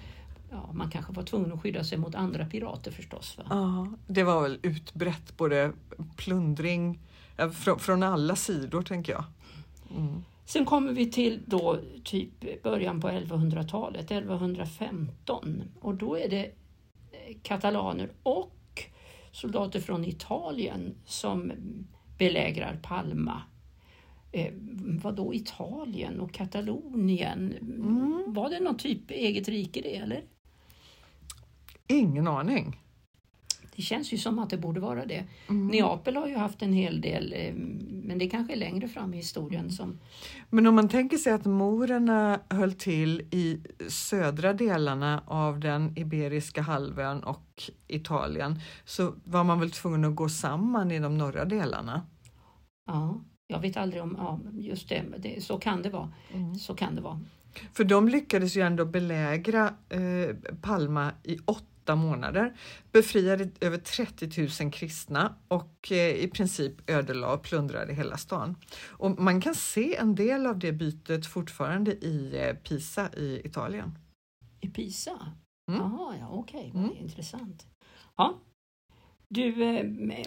Ja, 0.57 0.73
man 0.73 0.91
kanske 0.91 1.13
var 1.13 1.23
tvungen 1.23 1.53
att 1.53 1.63
skydda 1.63 1.85
sig 1.85 1.99
mot 1.99 2.15
andra 2.15 2.47
pirater 2.47 2.91
förstås. 2.91 3.39
Va? 3.39 3.45
Ja, 3.51 3.87
det 4.07 4.23
var 4.23 4.43
väl 4.43 4.59
utbrett 4.63 5.37
både 5.37 5.73
plundring 6.17 7.01
från, 7.53 7.79
från 7.79 8.03
alla 8.03 8.37
sidor 8.37 8.83
tänker 8.83 9.13
jag. 9.13 9.25
Mm. 9.97 10.23
Sen 10.45 10.65
kommer 10.65 10.93
vi 10.93 11.11
till 11.11 11.43
då 11.47 11.79
typ 12.05 12.63
början 12.63 13.01
på 13.01 13.09
1100-talet, 13.09 14.11
1115 14.11 15.63
och 15.81 15.95
då 15.95 16.19
är 16.19 16.29
det 16.29 16.45
eh, 16.45 17.37
katalaner 17.43 18.13
och 18.23 18.83
soldater 19.33 19.81
från 19.81 20.05
Italien 20.05 20.95
som 21.05 21.53
belägrar 22.19 22.81
Palma. 22.83 23.43
Eh, 24.33 24.53
vad 25.03 25.15
då 25.17 25.35
Italien 25.35 26.21
och 26.21 26.33
Katalonien? 26.33 27.55
Mm. 27.61 28.25
Var 28.27 28.51
det 28.51 28.61
någon 28.61 28.77
typ 28.77 29.11
eget 29.11 29.49
rike 29.49 29.81
det 29.81 29.97
eller? 29.97 30.23
Ingen 31.87 32.29
aning. 32.29 32.81
Det 33.77 33.83
känns 33.83 34.13
ju 34.13 34.19
som 34.19 34.39
att 34.39 34.51
det 34.51 34.57
borde 34.57 34.81
vara 34.81 35.07
det. 35.07 35.25
Mm. 35.49 35.67
Neapel 35.67 36.17
har 36.17 36.27
ju 36.27 36.37
haft 36.37 36.63
en 36.63 36.73
hel 36.73 37.01
del, 37.01 37.35
eh, 37.37 37.55
men 38.03 38.19
det 38.19 38.29
kanske 38.29 38.53
är 38.53 38.57
längre 38.57 38.89
fram 38.89 39.15
i 39.15 39.17
historien 39.17 39.71
som... 39.71 39.99
Men 40.51 40.67
om 40.67 40.75
man 40.75 40.89
tänker 40.89 41.17
sig 41.17 41.33
att 41.33 41.45
morerna 41.45 42.41
höll 42.51 42.73
till 42.73 43.21
i 43.31 43.61
södra 43.89 44.53
delarna 44.53 45.23
av 45.27 45.61
den 45.61 45.99
Iberiska 45.99 46.63
halvön 46.63 47.23
och 47.23 47.63
Italien 47.89 48.61
så 48.85 49.15
var 49.25 49.45
man 49.45 49.61
väl 49.61 49.71
tvungen 49.71 50.05
att 50.05 50.17
gå 50.17 50.29
samman 50.29 50.91
i 50.91 50.99
de 50.99 51.19
norra 51.19 51.45
delarna. 51.45 52.07
Ja, 52.87 53.21
jag 53.47 53.61
vet 53.61 53.77
aldrig 53.77 54.03
om... 54.03 54.17
Ja, 54.19 54.41
just 54.53 54.89
det, 54.89 55.05
det 55.19 55.45
så 55.45 55.59
kan 55.59 55.83
det 55.83 55.91
vara. 55.91 56.13
Mm. 56.33 56.55
Så 56.55 56.75
kan 56.75 56.95
det 56.95 57.01
vara. 57.01 57.21
För 57.73 57.85
de 57.85 58.09
lyckades 58.09 58.57
ju 58.57 58.61
ändå 58.61 58.85
belägra 58.85 59.75
eh, 59.89 60.57
Palma 60.63 61.13
i 61.23 61.39
åtta 61.45 61.65
månader, 61.95 62.57
befriade 62.93 63.51
över 63.61 63.79
30 63.79 64.63
000 64.65 64.73
kristna 64.73 65.35
och 65.49 65.93
eh, 65.93 66.11
i 66.25 66.29
princip 66.29 66.91
ödelade 66.91 67.33
och 67.33 67.43
plundrade 67.43 67.95
hela 67.95 68.17
stan. 68.17 68.57
Och 68.89 69.19
man 69.21 69.41
kan 69.41 69.55
se 69.55 69.97
en 69.97 70.15
del 70.15 70.47
av 70.47 70.59
det 70.59 70.73
bytet 70.73 71.27
fortfarande 71.27 71.93
i 71.93 72.41
eh, 72.49 72.55
Pisa 72.57 73.09
i 73.17 73.41
Italien. 73.45 73.99
I 74.61 74.69
Pisa? 74.69 75.11
Mm. 75.71 75.81
Jaha, 75.81 76.15
ja, 76.21 76.29
okej, 76.31 76.71
Mm. 76.75 76.89
vad 76.89 76.97
intressant. 76.97 77.67
Ja. 78.17 78.35
Du... 79.29 79.63
Eh, 79.65 79.85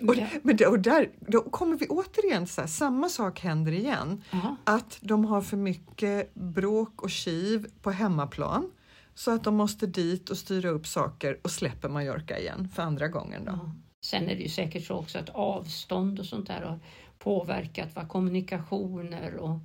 Och, 0.08 0.16
ja, 0.16 0.28
men 0.44 0.58
det, 0.58 0.68
och 0.68 0.80
där 0.80 1.10
då 1.20 1.42
kommer 1.42 1.78
vi 1.78 1.88
återigen 1.88 2.48
så 2.48 2.62
här, 2.62 2.68
samma 2.68 3.10
sak 3.10 3.40
händer 3.40 3.72
igen. 3.72 4.24
aha. 4.34 4.56
Att 4.64 4.98
de 5.02 5.26
har 5.26 5.42
för 5.42 5.58
mycket 5.58 6.34
bråk 6.34 7.02
och 7.04 7.10
kiv 7.10 7.68
på 7.82 7.92
hemmaplan 7.92 8.72
så 9.20 9.32
att 9.32 9.44
de 9.44 9.56
måste 9.56 9.88
dit 9.88 10.30
och 10.30 10.38
styra 10.38 10.70
upp 10.70 10.88
saker 10.88 11.40
och 11.42 11.52
släpper 11.52 11.90
Mallorca 11.90 12.40
igen 12.40 12.70
för 12.76 12.84
andra 12.84 13.08
gången. 13.08 13.46
Då. 13.46 13.52
Ja. 13.52 13.76
Sen 14.06 14.30
är 14.30 14.36
det 14.36 14.42
ju 14.42 14.50
säkert 14.50 14.86
så 14.86 14.96
också 14.96 15.20
att 15.20 15.30
avstånd 15.30 16.20
och 16.20 16.26
sånt 16.26 16.48
där 16.48 16.62
har 16.62 16.80
påverkat 17.20 17.96
va? 17.96 18.06
kommunikationer 18.06 19.36
och 19.36 19.60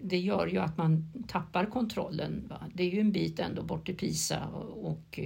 det 0.00 0.18
gör 0.18 0.46
ju 0.46 0.58
att 0.58 0.76
man 0.76 1.12
tappar 1.28 1.66
kontrollen. 1.66 2.46
Va? 2.48 2.66
Det 2.74 2.82
är 2.82 2.90
ju 2.90 3.00
en 3.00 3.12
bit 3.12 3.38
ändå 3.38 3.62
bort 3.62 3.86
till 3.86 3.96
Pisa 3.96 4.46
och, 4.46 4.90
och 4.90 5.20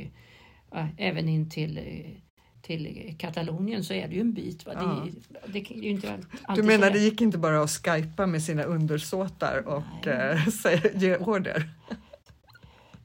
eh, 0.73 0.87
även 0.97 1.29
in 1.29 1.51
till, 1.51 1.79
eh, 1.79 2.21
till 2.63 3.15
Katalonien 3.19 3.85
så 3.85 3.95
är 3.95 4.09
det 4.09 4.15
ju 4.15 4.21
en 4.21 4.35
bit. 4.35 4.67
Va? 4.67 4.73
Ja. 4.75 5.07
Det, 5.47 5.53
det 5.53 5.71
är 5.71 5.83
ju 5.83 5.91
inte 5.91 6.19
Du 6.55 6.63
menar 6.63 6.91
det 6.91 6.99
gick 6.99 7.21
inte 7.21 7.39
bara 7.39 7.63
att 7.63 7.71
skypa 7.71 8.27
med 8.27 8.43
sina 8.43 8.63
undersåtar 8.63 9.69
och 9.69 10.07
eh, 10.07 10.49
ge 10.95 11.17
order? 11.17 11.71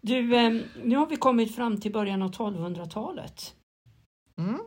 Du, 0.06 0.36
eh, 0.36 0.62
nu 0.84 0.96
har 0.96 1.08
vi 1.08 1.16
kommit 1.16 1.56
fram 1.56 1.80
till 1.80 1.92
början 1.92 2.22
av 2.22 2.32
1200-talet. 2.32 3.56
Mm. 4.38 4.60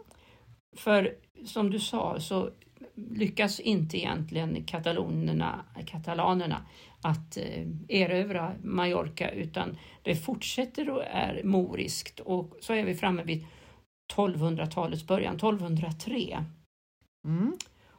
För 0.76 1.14
som 1.44 1.70
du 1.70 1.80
sa 1.80 2.20
så 2.20 2.50
lyckas 2.94 3.60
inte 3.60 3.98
egentligen 3.98 4.64
katalonerna, 4.64 5.64
katalanerna 5.86 6.66
att 7.02 7.36
eh, 7.36 7.66
erövra 7.88 8.54
Mallorca 8.62 9.30
utan 9.30 9.78
det 10.02 10.16
fortsätter 10.16 10.90
och 10.90 11.04
är 11.04 11.42
moriskt 11.44 12.20
och 12.20 12.56
så 12.60 12.72
är 12.72 12.84
vi 12.84 12.94
framme 12.94 13.22
vid 13.22 13.46
1200-talets 14.14 15.06
början, 15.06 15.34
1203. 15.36 16.44
Mm. 17.28 17.56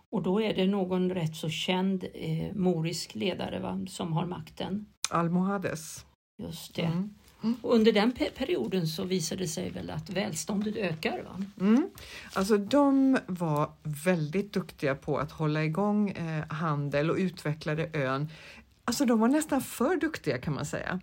Och 0.10 0.24
då 0.24 0.42
är 0.42 0.54
det 0.54 0.68
någon 0.68 1.12
rätt 1.12 1.36
så 1.36 1.50
känd 1.50 2.06
eh, 2.14 2.56
morisk 2.56 3.16
ledare 3.16 3.60
va, 3.60 3.86
som 3.88 4.14
har 4.14 4.26
makten. 4.26 4.86
Almohades. 5.12 6.06
Just 6.44 6.76
det. 6.76 6.82
Mm. 6.82 7.17
Och 7.62 7.76
under 7.76 7.92
den 7.92 8.14
pe- 8.14 8.32
perioden 8.38 8.88
så 8.88 9.04
visade 9.04 9.44
det 9.44 9.48
sig 9.48 9.70
väl 9.70 9.90
att 9.90 10.10
välståndet 10.10 10.76
ökar. 10.76 11.24
Va? 11.24 11.44
Mm. 11.60 11.90
Alltså 12.34 12.58
de 12.58 13.18
var 13.28 13.72
väldigt 13.84 14.54
duktiga 14.54 14.96
på 14.96 15.18
att 15.18 15.32
hålla 15.32 15.64
igång 15.64 16.10
eh, 16.10 16.48
handel 16.50 17.12
och 17.12 17.18
utvecklade 17.18 17.90
ön. 17.94 18.30
Alltså 18.86 19.06
de 19.06 19.20
var 19.20 19.28
nästan 19.28 19.62
för 19.62 19.96
duktiga 19.96 20.38
kan 20.38 20.54
man 20.54 20.66
säga. 20.66 21.00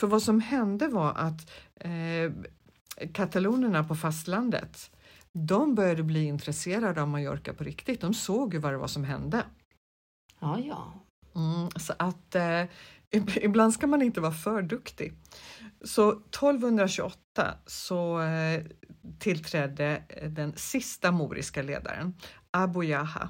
För 0.00 0.06
vad 0.06 0.22
som 0.22 0.40
hände 0.40 0.88
var 0.88 1.12
att 1.12 1.50
eh, 1.74 2.32
katalonerna 3.12 3.84
på 3.84 3.94
fastlandet 3.94 4.90
de 5.32 5.74
började 5.74 6.02
bli 6.02 6.24
intresserade 6.24 7.02
av 7.02 7.08
Mallorca 7.08 7.52
på 7.52 7.64
riktigt. 7.64 8.00
De 8.00 8.14
såg 8.14 8.54
ju 8.54 8.60
vad 8.60 8.72
det 8.72 8.76
var 8.76 8.86
som 8.86 9.04
hände. 9.04 9.44
Ja, 10.40 10.58
ja. 10.60 10.92
Mm, 11.36 11.70
så 11.76 11.92
att 11.98 12.34
eh, 12.34 12.62
ibland 13.42 13.74
ska 13.74 13.86
man 13.86 14.02
inte 14.02 14.20
vara 14.20 14.32
för 14.32 14.62
duktig. 14.62 15.12
Så 15.84 16.10
1228 16.10 17.54
så 17.66 18.20
eh, 18.20 18.62
tillträdde 19.18 20.02
eh, 20.08 20.30
den 20.30 20.52
sista 20.56 21.12
moriska 21.12 21.62
ledaren, 21.62 22.14
Abu 22.50 22.82
Jaha. 22.82 23.28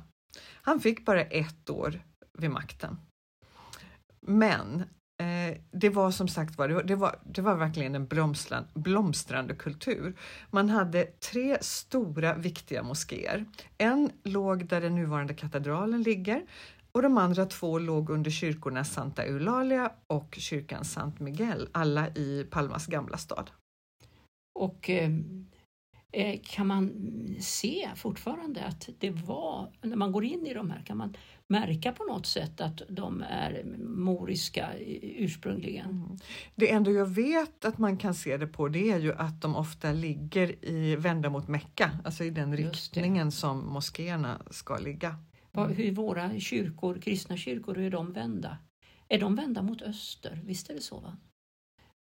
Han 0.63 0.81
fick 0.81 1.05
bara 1.05 1.23
ett 1.23 1.71
år 1.71 2.03
vid 2.39 2.51
makten. 2.51 2.97
Men 4.27 4.81
eh, 5.21 5.57
det 5.73 5.89
var 5.89 6.11
som 6.11 6.29
sagt 6.29 6.59
var, 6.59 6.83
det 6.83 6.97
var, 6.97 7.17
det 7.25 7.43
var 7.43 7.57
verkligen 7.57 7.95
en 7.95 8.07
blomstrande, 8.07 8.69
blomstrande 8.75 9.55
kultur. 9.55 10.19
Man 10.51 10.71
hade 10.71 11.05
tre 11.05 11.59
stora 11.61 12.35
viktiga 12.35 12.83
moskéer. 12.83 13.45
En 13.79 14.11
låg 14.23 14.67
där 14.67 14.81
den 14.81 14.95
nuvarande 14.95 15.35
katedralen 15.35 16.03
ligger 16.03 16.43
och 16.95 17.03
de 17.03 17.19
andra 17.19 17.47
två 17.47 17.79
låg 17.79 18.11
under 18.11 18.31
kyrkorna 18.31 18.85
Santa 18.85 19.25
Eulalia 19.25 19.93
och 20.07 20.35
kyrkan 20.39 20.85
Sant 20.85 21.21
Miguel, 21.21 21.69
alla 21.73 22.09
i 22.09 22.47
Palmas 22.51 22.87
gamla 22.87 23.17
stad. 23.17 23.51
Och 24.59 24.91
eh, 24.91 25.11
eh, 26.13 26.41
kan 26.45 26.67
man 26.67 26.91
se 27.41 27.89
fortfarande 27.97 28.65
att 28.65 28.89
det 28.99 29.11
var, 29.11 29.73
när 29.83 29.97
man 29.97 30.13
går 30.13 30.25
in 30.25 30.47
i 30.47 30.55
de 30.55 30.71
här, 30.71 30.83
kan 30.83 30.97
man 30.97 31.17
märka 31.49 31.93
på 31.93 32.05
något 32.05 32.27
sätt 32.27 32.61
att 32.61 32.83
de 32.89 33.23
är 33.23 33.65
moriska 33.89 34.69
ursprungligen? 35.03 35.91
Mm. 35.91 36.17
Det 36.55 36.71
enda 36.71 36.91
jag 36.91 37.07
vet 37.07 37.65
att 37.65 37.79
man 37.79 37.97
kan 37.97 38.15
se 38.15 38.37
det 38.37 38.47
på 38.47 38.69
det 38.69 38.91
är 38.91 38.99
ju 38.99 39.15
att 39.15 39.41
de 39.41 39.57
ofta 39.57 39.93
ligger 39.93 40.65
i, 40.65 40.97
vända 40.97 41.31
mot 41.31 41.49
Mecka, 41.49 41.91
alltså 42.05 42.25
i 42.25 42.31
den 42.31 42.57
riktningen 42.57 43.33
som 43.33 43.67
moskéerna 43.67 44.43
ska 44.51 44.79
ligga. 44.79 45.17
Hur 45.55 45.93
våra 45.93 46.41
kyrkor, 46.41 47.01
kristna 47.01 47.37
kyrkor, 47.37 47.75
hur 47.75 47.87
är 47.87 47.91
de 47.91 48.13
vända? 48.13 48.59
Är 49.09 49.21
de 49.21 49.35
vända 49.35 49.63
mot 49.63 49.83
öster? 49.83 50.41
Visst 50.45 50.71
är 50.71 50.75
det 50.75 50.81
så? 50.81 51.01
Va? 51.01 51.17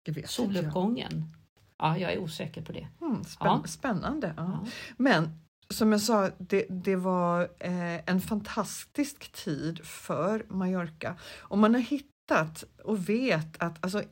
Det 0.05 0.11
vet 0.11 0.29
Soluppgången? 0.29 1.35
Ja, 1.77 1.97
jag 1.97 2.13
är 2.13 2.17
osäker 2.17 2.61
på 2.61 2.71
det. 2.71 2.87
Mm, 3.01 3.23
spänn 3.23 3.47
ja. 3.47 3.63
Spännande. 3.67 4.33
Ja. 4.37 4.61
Ja. 4.63 4.71
Men 4.97 5.39
som 5.69 5.91
jag 5.91 6.01
sa, 6.01 6.29
det, 6.37 6.65
det 6.69 6.95
var 6.95 7.41
eh, 7.59 8.09
en 8.09 8.21
fantastisk 8.21 9.31
tid 9.31 9.85
för 9.85 10.45
Mallorca. 10.49 11.17
Och 11.39 11.57
man 11.57 11.73
har 11.73 11.81
hittat 11.81 12.63
och 12.83 13.09
vet 13.09 13.63
att 13.63 13.83
alltså, 13.83 14.03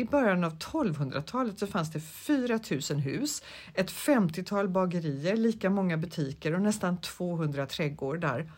i 0.00 0.04
början 0.04 0.44
av 0.44 0.58
1200-talet 0.58 1.58
så 1.58 1.66
fanns 1.66 1.92
det 1.92 2.00
4 2.00 2.60
000 2.90 3.00
hus, 3.00 3.42
ett 3.74 3.90
50-tal 3.90 4.68
bagerier, 4.68 5.36
lika 5.36 5.70
många 5.70 5.96
butiker 5.96 6.54
och 6.54 6.62
nästan 6.62 7.00
200 7.00 7.66
trädgårdar. 7.66 8.52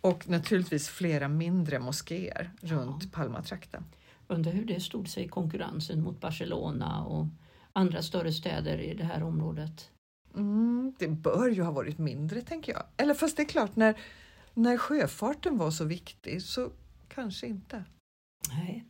Och 0.00 0.28
naturligtvis 0.28 0.88
flera 0.88 1.28
mindre 1.28 1.78
moskéer 1.78 2.50
runt 2.60 3.04
ja. 3.04 3.08
Palmatrakten. 3.12 3.84
Undrar 4.28 4.52
hur 4.52 4.64
det 4.64 4.80
stod 4.80 5.08
sig 5.08 5.24
i 5.24 5.28
konkurrensen 5.28 6.02
mot 6.02 6.20
Barcelona 6.20 7.04
och 7.04 7.26
andra 7.72 8.02
större 8.02 8.32
städer 8.32 8.78
i 8.78 8.94
det 8.94 9.04
här 9.04 9.22
området? 9.22 9.90
Mm, 10.34 10.94
det 10.98 11.08
bör 11.08 11.48
ju 11.48 11.62
ha 11.62 11.70
varit 11.70 11.98
mindre 11.98 12.40
tänker 12.40 12.72
jag. 12.72 12.82
Eller 12.96 13.14
fast 13.14 13.36
det 13.36 13.42
är 13.42 13.48
klart, 13.48 13.76
när, 13.76 13.94
när 14.54 14.76
sjöfarten 14.76 15.58
var 15.58 15.70
så 15.70 15.84
viktig 15.84 16.42
så 16.42 16.70
kanske 17.08 17.46
inte. 17.46 17.84
Nej. 18.48 18.84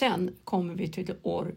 Sen 0.00 0.36
kommer 0.44 0.74
vi 0.74 0.88
till 0.88 1.14
år 1.22 1.54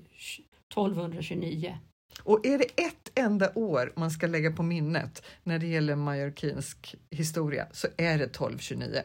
1229. 0.70 1.78
Och 2.24 2.46
är 2.46 2.58
det 2.58 2.84
ett 2.86 3.12
enda 3.16 3.52
år 3.56 3.94
man 3.96 4.12
ska 4.12 4.28
lägga 4.28 4.52
på 4.52 4.64
minnet 4.64 5.26
när 5.44 5.60
det 5.60 5.68
gäller 5.68 5.96
mallorquinsk 5.96 6.96
historia 7.10 7.68
så 7.72 7.88
är 7.98 8.18
det 8.18 8.24
1229. 8.24 9.02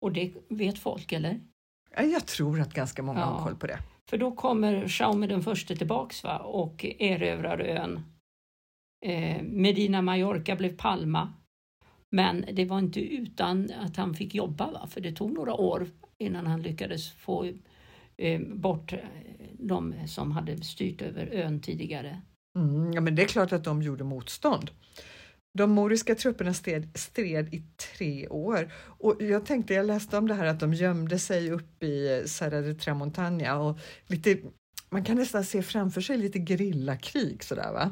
Och 0.00 0.12
det 0.12 0.32
vet 0.48 0.78
folk 0.78 1.12
eller? 1.12 1.40
Jag 1.96 2.26
tror 2.26 2.60
att 2.60 2.74
ganska 2.74 3.02
många 3.02 3.20
ja. 3.20 3.24
har 3.24 3.44
koll 3.44 3.56
på 3.56 3.66
det. 3.66 3.78
För 4.10 4.18
då 4.18 4.32
kommer 4.32 5.00
Jaume 5.00 5.26
den 5.26 5.42
första 5.42 5.74
tillbaks 5.74 6.24
va? 6.24 6.38
och 6.38 6.84
erövrar 6.98 7.58
ön. 7.58 8.00
Eh, 9.06 9.42
Medina 9.42 10.02
Mallorca 10.02 10.56
blev 10.56 10.76
Palma. 10.76 11.32
Men 12.10 12.44
det 12.52 12.64
var 12.64 12.78
inte 12.78 13.00
utan 13.00 13.70
att 13.80 13.96
han 13.96 14.14
fick 14.14 14.34
jobba, 14.34 14.70
va? 14.70 14.86
för 14.86 15.00
det 15.00 15.12
tog 15.12 15.32
några 15.32 15.54
år 15.54 15.86
innan 16.18 16.46
han 16.46 16.62
lyckades 16.62 17.12
få 17.12 17.52
bort 18.54 18.94
de 19.58 19.94
som 20.06 20.32
hade 20.32 20.62
styrt 20.62 21.02
över 21.02 21.26
ön 21.32 21.60
tidigare. 21.60 22.22
Mm, 22.58 22.92
ja, 22.92 23.00
men 23.00 23.14
det 23.14 23.22
är 23.22 23.26
klart 23.26 23.52
att 23.52 23.64
de 23.64 23.82
gjorde 23.82 24.04
motstånd. 24.04 24.70
De 25.58 25.70
moriska 25.70 26.14
trupperna 26.14 26.54
stred, 26.54 26.88
stred, 26.94 27.54
i 27.54 27.62
tre 27.96 28.28
år 28.28 28.72
och 28.74 29.22
jag 29.22 29.46
tänkte, 29.46 29.74
jag 29.74 29.86
läste 29.86 30.18
om 30.18 30.28
det 30.28 30.34
här 30.34 30.46
att 30.46 30.60
de 30.60 30.74
gömde 30.74 31.18
sig 31.18 31.50
upp 31.50 31.82
i 31.82 32.22
Serra 32.26 32.60
de 32.60 32.74
Tramontana 32.74 33.58
och 33.58 33.78
lite, 34.06 34.38
man 34.90 35.04
kan 35.04 35.16
nästan 35.16 35.44
se 35.44 35.62
framför 35.62 36.00
sig 36.00 36.18
lite 36.18 36.38
grillakrig 36.38 37.44
sådär 37.44 37.72
va? 37.72 37.90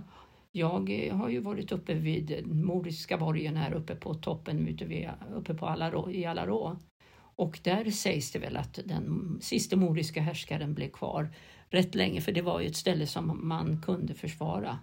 Jag 0.53 1.07
eh, 1.07 1.17
har 1.17 1.29
ju 1.29 1.41
varit 1.41 1.73
uppe 1.73 1.95
vid 1.95 2.47
Moriska 2.47 3.19
borgen 3.19 3.57
här 3.57 3.75
uppe 3.75 3.97
på 3.97 4.15
toppen 4.15 4.69
ute 4.69 4.85
vid, 4.85 5.09
uppe 5.35 5.55
på 5.55 5.67
Alarå, 5.67 6.11
i 6.11 6.25
Alarå. 6.25 6.79
Och 7.41 7.61
där 7.63 7.91
sägs 7.91 8.33
det 8.33 8.39
väl 8.39 8.57
att 8.57 8.79
den 8.85 9.39
sista 9.41 9.77
moriska 9.77 10.21
härskaren 10.21 10.75
blev 10.75 10.91
kvar 10.91 11.29
rätt 11.71 11.95
länge 11.95 12.21
för 12.21 12.33
det 12.33 12.43
var 12.43 12.61
ju 12.61 12.67
ett 12.67 12.77
ställe 12.77 13.07
som 13.07 13.49
man 13.49 13.83
kunde 13.83 14.15
försvara. 14.15 14.79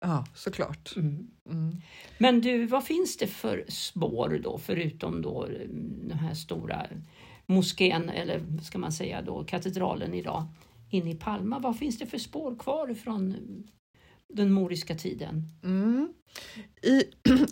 Ja, 0.00 0.26
såklart. 0.34 0.96
Mm. 0.96 1.30
Mm. 1.50 1.76
Men 2.18 2.40
du, 2.40 2.66
vad 2.66 2.84
finns 2.84 3.16
det 3.16 3.26
för 3.26 3.64
spår 3.68 4.40
då 4.42 4.58
förutom 4.58 5.22
då 5.22 5.44
mm, 5.46 6.08
den 6.08 6.18
här 6.18 6.34
stora 6.34 6.86
moskén 7.46 8.08
eller 8.08 8.42
ska 8.62 8.78
man 8.78 8.92
säga 8.92 9.22
då 9.22 9.44
katedralen 9.44 10.14
idag 10.14 10.46
inne 10.90 11.10
i 11.10 11.14
Palma? 11.14 11.58
Vad 11.58 11.78
finns 11.78 11.98
det 11.98 12.06
för 12.06 12.18
spår 12.18 12.56
kvar 12.58 12.94
från 12.94 13.36
den 14.28 14.52
moriska 14.52 14.94
tiden? 14.94 15.48
Mm. 15.64 16.12
I, 16.82 17.02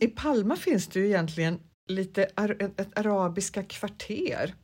I 0.05 0.07
Palma 0.07 0.57
finns 0.57 0.87
det 0.89 1.01
ju 1.01 1.07
egentligen 1.07 1.59
lite 1.89 2.23
ett 2.23 2.99
arabiska 2.99 3.63
kvarter. 3.63 4.55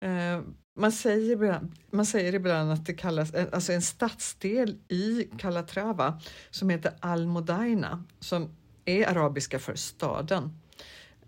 Eh, 0.00 0.40
man 0.76 0.92
säger, 0.92 1.32
ibland, 1.32 1.72
man 1.90 2.06
säger 2.06 2.34
ibland 2.34 2.72
att 2.72 2.86
det 2.86 2.94
kallas 2.94 3.34
eh, 3.34 3.46
alltså 3.52 3.72
en 3.72 3.82
stadsdel 3.82 4.78
i 4.88 5.28
Calatrava 5.38 6.20
som 6.50 6.70
heter 6.70 6.92
Al-Modaina 7.00 8.04
som 8.20 8.56
är 8.84 9.08
arabiska 9.08 9.58
för 9.58 9.74
staden. 9.74 10.58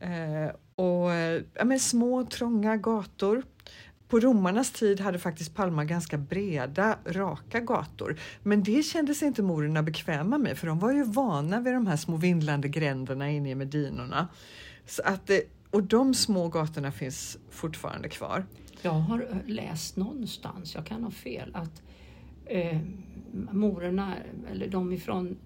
Eh, 0.01 0.55
och 0.75 1.13
eh, 1.13 1.43
ja, 1.55 1.65
men 1.65 1.81
Små 1.81 2.25
trånga 2.25 2.77
gator. 2.77 3.43
På 4.09 4.21
romarnas 4.21 4.71
tid 4.71 5.01
hade 5.01 5.19
faktiskt 5.19 5.55
Palma 5.55 5.85
ganska 5.85 6.19
breda, 6.19 6.99
raka 7.07 7.61
gator. 7.61 8.21
Men 8.43 8.63
det 8.63 8.83
kände 8.83 9.15
sig 9.15 9.29
inte 9.29 9.43
morerna 9.43 9.83
bekväma 9.83 10.39
med 10.39 10.59
för 10.59 10.67
de 10.67 10.79
var 10.79 10.93
ju 10.93 11.05
vana 11.05 11.61
vid 11.61 11.75
de 11.75 11.87
här 11.87 11.97
små 11.97 12.17
vindlande 12.17 12.69
gränderna 12.69 13.31
inne 13.31 13.51
i 13.51 13.55
Medinorna. 13.55 14.29
Så 14.87 15.03
att, 15.03 15.31
och 15.71 15.83
de 15.83 16.15
små 16.15 16.49
gatorna 16.49 16.93
finns 16.93 17.39
fortfarande 17.51 18.09
kvar. 18.09 18.47
Jag 18.83 18.93
har 18.93 19.43
läst 19.47 19.97
någonstans, 19.97 20.75
jag 20.75 20.87
kan 20.87 21.05
ha 21.05 21.11
fel, 21.11 21.51
att 21.55 21.83
eh, 22.47 22.79
morerna, 23.53 24.15
eller 24.51 24.69
de 24.69 24.93
ifrån 24.93 25.37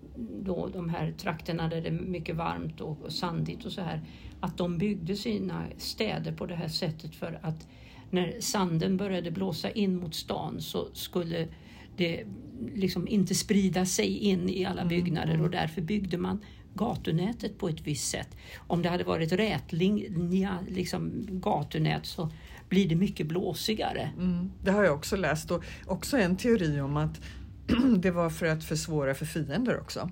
då, 0.43 0.69
de 0.73 0.89
här 0.89 1.13
trakterna 1.13 1.69
där 1.69 1.81
det 1.81 1.89
är 1.89 1.93
mycket 1.93 2.37
varmt 2.37 2.81
och, 2.81 3.03
och 3.03 3.13
sandigt 3.13 3.65
och 3.65 3.73
så 3.73 3.81
här, 3.81 4.03
att 4.41 4.59
de 4.59 4.79
byggde 4.79 5.17
sina 5.17 5.65
städer 5.77 6.33
på 6.33 6.47
det 6.47 6.55
här 6.55 6.69
sättet 6.69 7.15
för 7.15 7.39
att 7.43 7.69
när 8.11 8.41
sanden 8.41 8.97
började 8.97 9.31
blåsa 9.31 9.71
in 9.71 9.97
mot 9.97 10.15
stan 10.15 10.61
så 10.61 10.89
skulle 10.93 11.49
det 11.97 12.25
liksom 12.75 13.09
inte 13.09 13.35
sprida 13.35 13.87
sig 13.87 14.19
in 14.19 14.49
i 14.49 14.65
alla 14.65 14.81
mm, 14.81 14.89
byggnader 14.89 15.35
mm. 15.35 15.45
och 15.45 15.51
därför 15.51 15.83
byggde 15.83 16.19
man 16.19 16.41
gatunätet 16.81 17.59
på 17.59 17.69
ett 17.69 17.81
visst 17.81 18.11
sätt. 18.11 18.37
Om 18.59 18.83
det 18.83 18.89
hade 18.89 19.05
varit 19.05 19.33
rätlinjiga 19.33 20.59
liksom, 20.69 21.27
gatunät 21.31 22.07
så 22.07 22.31
blir 22.69 22.89
det 22.89 22.95
mycket 22.95 23.27
blåsigare. 23.27 24.11
Mm, 24.17 24.51
det 24.63 24.71
har 24.71 24.85
jag 24.85 24.95
också 24.95 25.17
läst 25.17 25.51
och 25.51 25.65
också 25.87 26.17
en 26.19 26.37
teori 26.37 26.81
om 26.81 26.97
att 26.97 27.21
det 27.97 28.11
var 28.11 28.31
för 28.31 28.47
att 28.47 28.65
försvåra 28.65 29.15
för 29.15 29.27
fiender 29.27 29.81
också. 29.81 30.11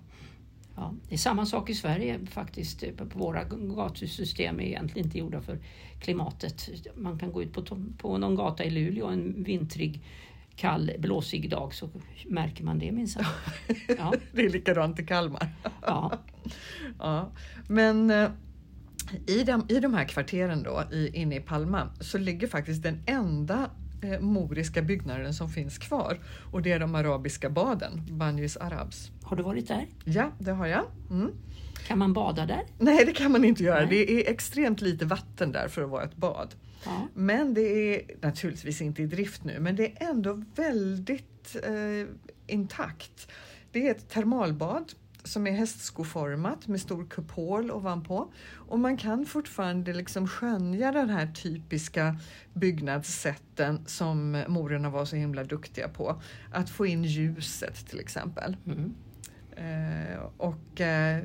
Ja, 0.77 0.95
det 1.09 1.15
är 1.15 1.19
samma 1.19 1.47
sak 1.47 1.71
i 1.71 1.75
Sverige 1.75 2.19
faktiskt. 2.31 2.85
Våra 3.15 3.45
gatusystem 3.45 4.61
är 4.61 4.65
egentligen 4.65 5.07
inte 5.07 5.19
gjorda 5.19 5.41
för 5.41 5.59
klimatet. 6.01 6.69
Man 6.95 7.19
kan 7.19 7.33
gå 7.33 7.43
ut 7.43 7.53
på, 7.53 7.65
på 7.99 8.19
någon 8.19 8.35
gata 8.35 8.65
i 8.65 8.71
Luleå 8.71 9.07
en 9.07 9.43
vintrig 9.43 10.03
kall 10.59 10.91
blåsig 10.99 11.51
dag 11.51 11.75
så 11.75 11.89
märker 12.27 12.65
man 12.65 12.79
det 12.79 12.93
minsann. 12.93 13.25
Ja. 13.99 14.15
det 14.33 14.43
är 14.45 14.51
likadant 14.51 14.99
i 14.99 15.07
Kalmar. 15.07 15.49
Ja. 15.83 16.13
ja. 16.99 17.31
Men 17.69 18.11
eh, 18.11 18.31
i 19.27 19.45
de, 19.45 19.67
i 19.69 19.81
de 19.81 19.95
här 19.95 20.05
kvarteren 20.05 20.63
då, 20.63 20.85
i, 20.93 21.11
inne 21.15 21.37
i 21.37 21.41
Palma, 21.41 21.89
så 22.01 22.19
ligger 22.19 22.47
faktiskt 22.47 22.83
den 22.83 23.03
enda 23.07 23.71
eh, 24.03 24.21
moriska 24.21 24.83
byggnaden 24.83 25.35
som 25.35 25.49
finns 25.49 25.79
kvar 25.79 26.19
och 26.53 26.63
det 26.63 26.73
är 26.73 26.81
de 26.81 26.95
arabiska 26.95 27.51
baden, 27.51 28.03
Banjis 28.11 28.57
Arabs. 28.57 29.11
Har 29.23 29.37
du 29.37 29.43
varit 29.43 29.69
där? 29.69 29.87
Ja, 30.05 30.31
det 30.39 30.53
har 30.53 30.67
jag. 30.67 30.85
Mm. 31.11 31.31
Kan 31.87 31.99
man 31.99 32.13
bada 32.13 32.47
där? 32.47 32.63
Nej, 32.79 33.05
det 33.05 33.13
kan 33.13 33.33
man 33.33 33.45
inte 33.45 33.65
göra. 33.65 33.81
Nej. 33.81 33.89
Det 33.89 34.13
är 34.13 34.31
extremt 34.31 34.81
lite 34.81 35.05
vatten 35.05 35.53
där 35.53 35.69
för 35.69 35.83
att 35.83 35.91
vara 35.91 36.05
ett 36.05 36.17
bad. 36.17 36.55
Ja. 36.85 37.09
Men 37.15 37.55
det 37.55 37.95
är 37.95 38.03
naturligtvis 38.21 38.81
inte 38.81 39.03
i 39.03 39.07
drift 39.07 39.45
nu, 39.45 39.61
men 39.61 39.77
det 39.77 40.03
är 40.03 40.11
ändå 40.11 40.45
väldigt 40.55 41.57
eh, 41.63 42.09
intakt. 42.47 43.29
Det 43.73 43.87
är 43.87 43.91
ett 43.91 44.09
termalbad 44.09 44.93
som 45.25 45.47
är 45.47 45.53
hästskoformat 45.53 46.67
med 46.67 46.81
stor 46.81 47.07
kupol 47.07 47.71
ovanpå 47.71 48.33
och 48.55 48.79
man 48.79 48.97
kan 48.97 49.27
fortfarande 49.27 49.93
liksom 49.93 50.29
skönja 50.29 50.93
den 50.93 51.11
här 51.11 51.27
typiska 51.27 52.17
byggnadssätten 52.55 53.83
som 53.87 54.45
morerna 54.49 54.91
var 54.91 55.05
så 55.05 55.17
himla 55.17 55.45
duktiga 55.45 55.89
på. 55.89 56.23
Att 56.53 56.71
få 56.71 56.87
in 56.87 57.05
ljuset 57.05 57.87
till 57.89 58.01
exempel. 58.01 58.57
Mm. 58.67 58.95
Eh, 59.59 60.19
och 60.37 60.81
eh, 60.81 61.23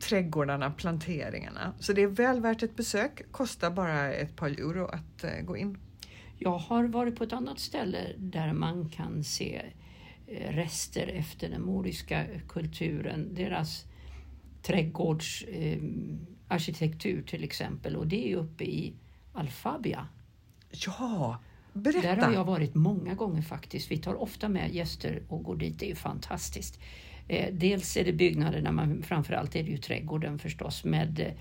trädgårdarna, 0.00 0.70
planteringarna. 0.70 1.74
Så 1.80 1.92
det 1.92 2.02
är 2.02 2.06
väl 2.06 2.40
värt 2.40 2.62
ett 2.62 2.76
besök, 2.76 3.32
kostar 3.32 3.70
bara 3.70 4.12
ett 4.12 4.36
par 4.36 4.48
euro 4.48 4.86
att 4.86 5.24
eh, 5.24 5.40
gå 5.42 5.56
in. 5.56 5.78
Jag 6.38 6.58
har 6.58 6.84
varit 6.84 7.16
på 7.16 7.24
ett 7.24 7.32
annat 7.32 7.58
ställe 7.58 7.98
där 8.16 8.52
man 8.52 8.88
kan 8.88 9.24
se 9.24 9.62
eh, 10.26 10.52
rester 10.52 11.06
efter 11.06 11.48
den 11.48 11.62
moriska 11.62 12.24
kulturen. 12.48 13.34
Deras 13.34 13.84
trädgårdsarkitektur 14.62 17.22
till 17.22 17.44
exempel 17.44 17.96
och 17.96 18.06
det 18.06 18.32
är 18.32 18.36
uppe 18.36 18.64
i 18.64 18.94
Alfabia. 19.32 20.08
Ja, 20.70 21.38
berätta! 21.72 22.00
Där 22.00 22.16
har 22.16 22.32
jag 22.32 22.44
varit 22.44 22.74
många 22.74 23.14
gånger 23.14 23.42
faktiskt. 23.42 23.90
Vi 23.90 23.98
tar 23.98 24.22
ofta 24.22 24.48
med 24.48 24.74
gäster 24.74 25.22
och 25.28 25.42
går 25.42 25.56
dit. 25.56 25.78
Det 25.78 25.86
är 25.86 25.88
ju 25.88 25.94
fantastiskt. 25.94 26.80
Eh, 27.28 27.52
dels 27.52 27.96
är 27.96 28.04
det 28.04 28.12
byggnaderna, 28.12 28.72
men 28.72 29.02
framförallt 29.02 29.56
är 29.56 29.62
det 29.62 29.70
ju 29.70 29.76
trädgården 29.76 30.38
förstås 30.38 30.84
med 30.84 31.32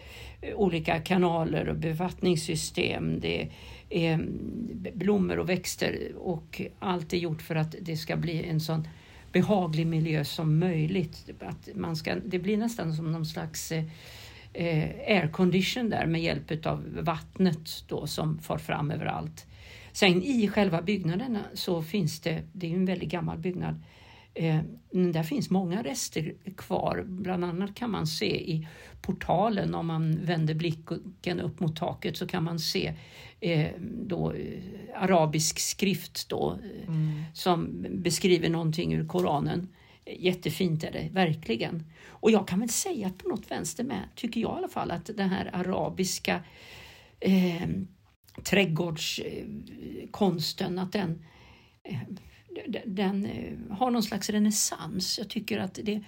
eh, 0.42 0.56
olika 0.56 1.00
kanaler 1.00 1.70
och 1.70 1.76
bevattningssystem. 1.76 3.20
Det 3.20 3.50
är 3.90 4.14
mm, 4.14 4.88
blommor 4.94 5.40
och 5.40 5.50
växter 5.50 6.12
och 6.18 6.62
allt 6.80 7.14
är 7.14 7.18
gjort 7.18 7.42
för 7.42 7.56
att 7.56 7.76
det 7.82 7.98
ska 7.98 8.16
bli 8.16 8.44
en 8.44 8.60
sån 8.60 8.88
behaglig 9.32 9.88
miljö 9.88 10.26
som 10.26 10.60
möjligt. 10.60 11.30
Att 11.40 11.70
man 11.76 11.96
ska, 11.96 12.16
det 12.16 12.40
blir 12.40 12.58
nästan 12.58 12.94
som 12.94 13.12
någon 13.12 13.26
slags 13.26 13.72
eh, 13.72 14.90
aircondition 15.08 15.90
där 15.90 16.06
med 16.06 16.22
hjälp 16.22 16.66
av 16.66 16.84
vattnet 17.02 17.84
då 17.88 18.08
som 18.08 18.40
far 18.40 18.58
fram 18.58 18.92
överallt. 18.92 19.46
Sen 19.92 20.24
i 20.24 20.48
själva 20.48 20.82
byggnaderna 20.82 21.40
så 21.54 21.82
finns 21.82 22.20
det, 22.20 22.42
det 22.54 22.68
är 22.68 22.70
ju 22.70 22.76
en 22.76 22.86
väldigt 22.86 23.10
gammal 23.10 23.38
byggnad, 23.38 23.84
Eh, 24.36 24.60
där 24.92 25.24
finns 25.24 25.50
många 25.50 25.84
rester 25.84 26.34
kvar. 26.58 27.04
Bland 27.08 27.46
annat 27.46 27.76
kan 27.76 27.92
man 27.92 28.08
se 28.08 28.52
i 28.52 28.68
portalen 29.02 29.76
om 29.76 29.88
man 29.88 30.26
vänder 30.26 30.54
blicken 30.54 31.40
upp 31.40 31.60
mot 31.60 31.76
taket 31.76 32.18
så 32.18 32.28
kan 32.28 32.44
man 32.44 32.60
se 32.60 32.94
eh, 33.40 33.72
då, 33.82 34.32
eh, 34.32 34.60
arabisk 34.96 35.60
skrift 35.60 36.30
då, 36.30 36.60
eh, 36.64 36.88
Mm. 36.88 37.22
som 37.34 37.86
beskriver 37.90 38.50
någonting 38.50 38.94
ur 38.94 39.08
Koranen. 39.08 39.68
Jättefint 40.06 40.84
är 40.84 40.92
det 40.92 41.10
verkligen. 41.12 41.84
Och 42.08 42.32
jag 42.32 42.48
kan 42.48 42.60
väl 42.60 42.70
säga 42.70 43.08
att 43.08 43.18
på 43.18 43.28
något 43.30 43.52
vänster 43.52 43.84
med, 43.84 44.04
tycker 44.16 44.42
jag 44.42 44.52
i 44.52 44.58
alla 44.58 44.68
fall, 44.68 44.92
att 44.92 45.10
den 45.18 45.30
här 45.30 45.50
arabiska 45.54 46.44
eh, 47.20 47.68
trädgårdskonsten, 48.44 50.80
att 50.80 50.92
den 50.92 51.26
eh, 51.84 52.00
den 52.86 53.26
eh, 53.26 53.76
har 53.78 53.92
någon 53.92 54.04
slags 54.04 54.30
renässans. 54.30 55.18
Jag 55.18 55.30
tycker 55.30 55.60
att 55.60 55.80
det 55.84 56.02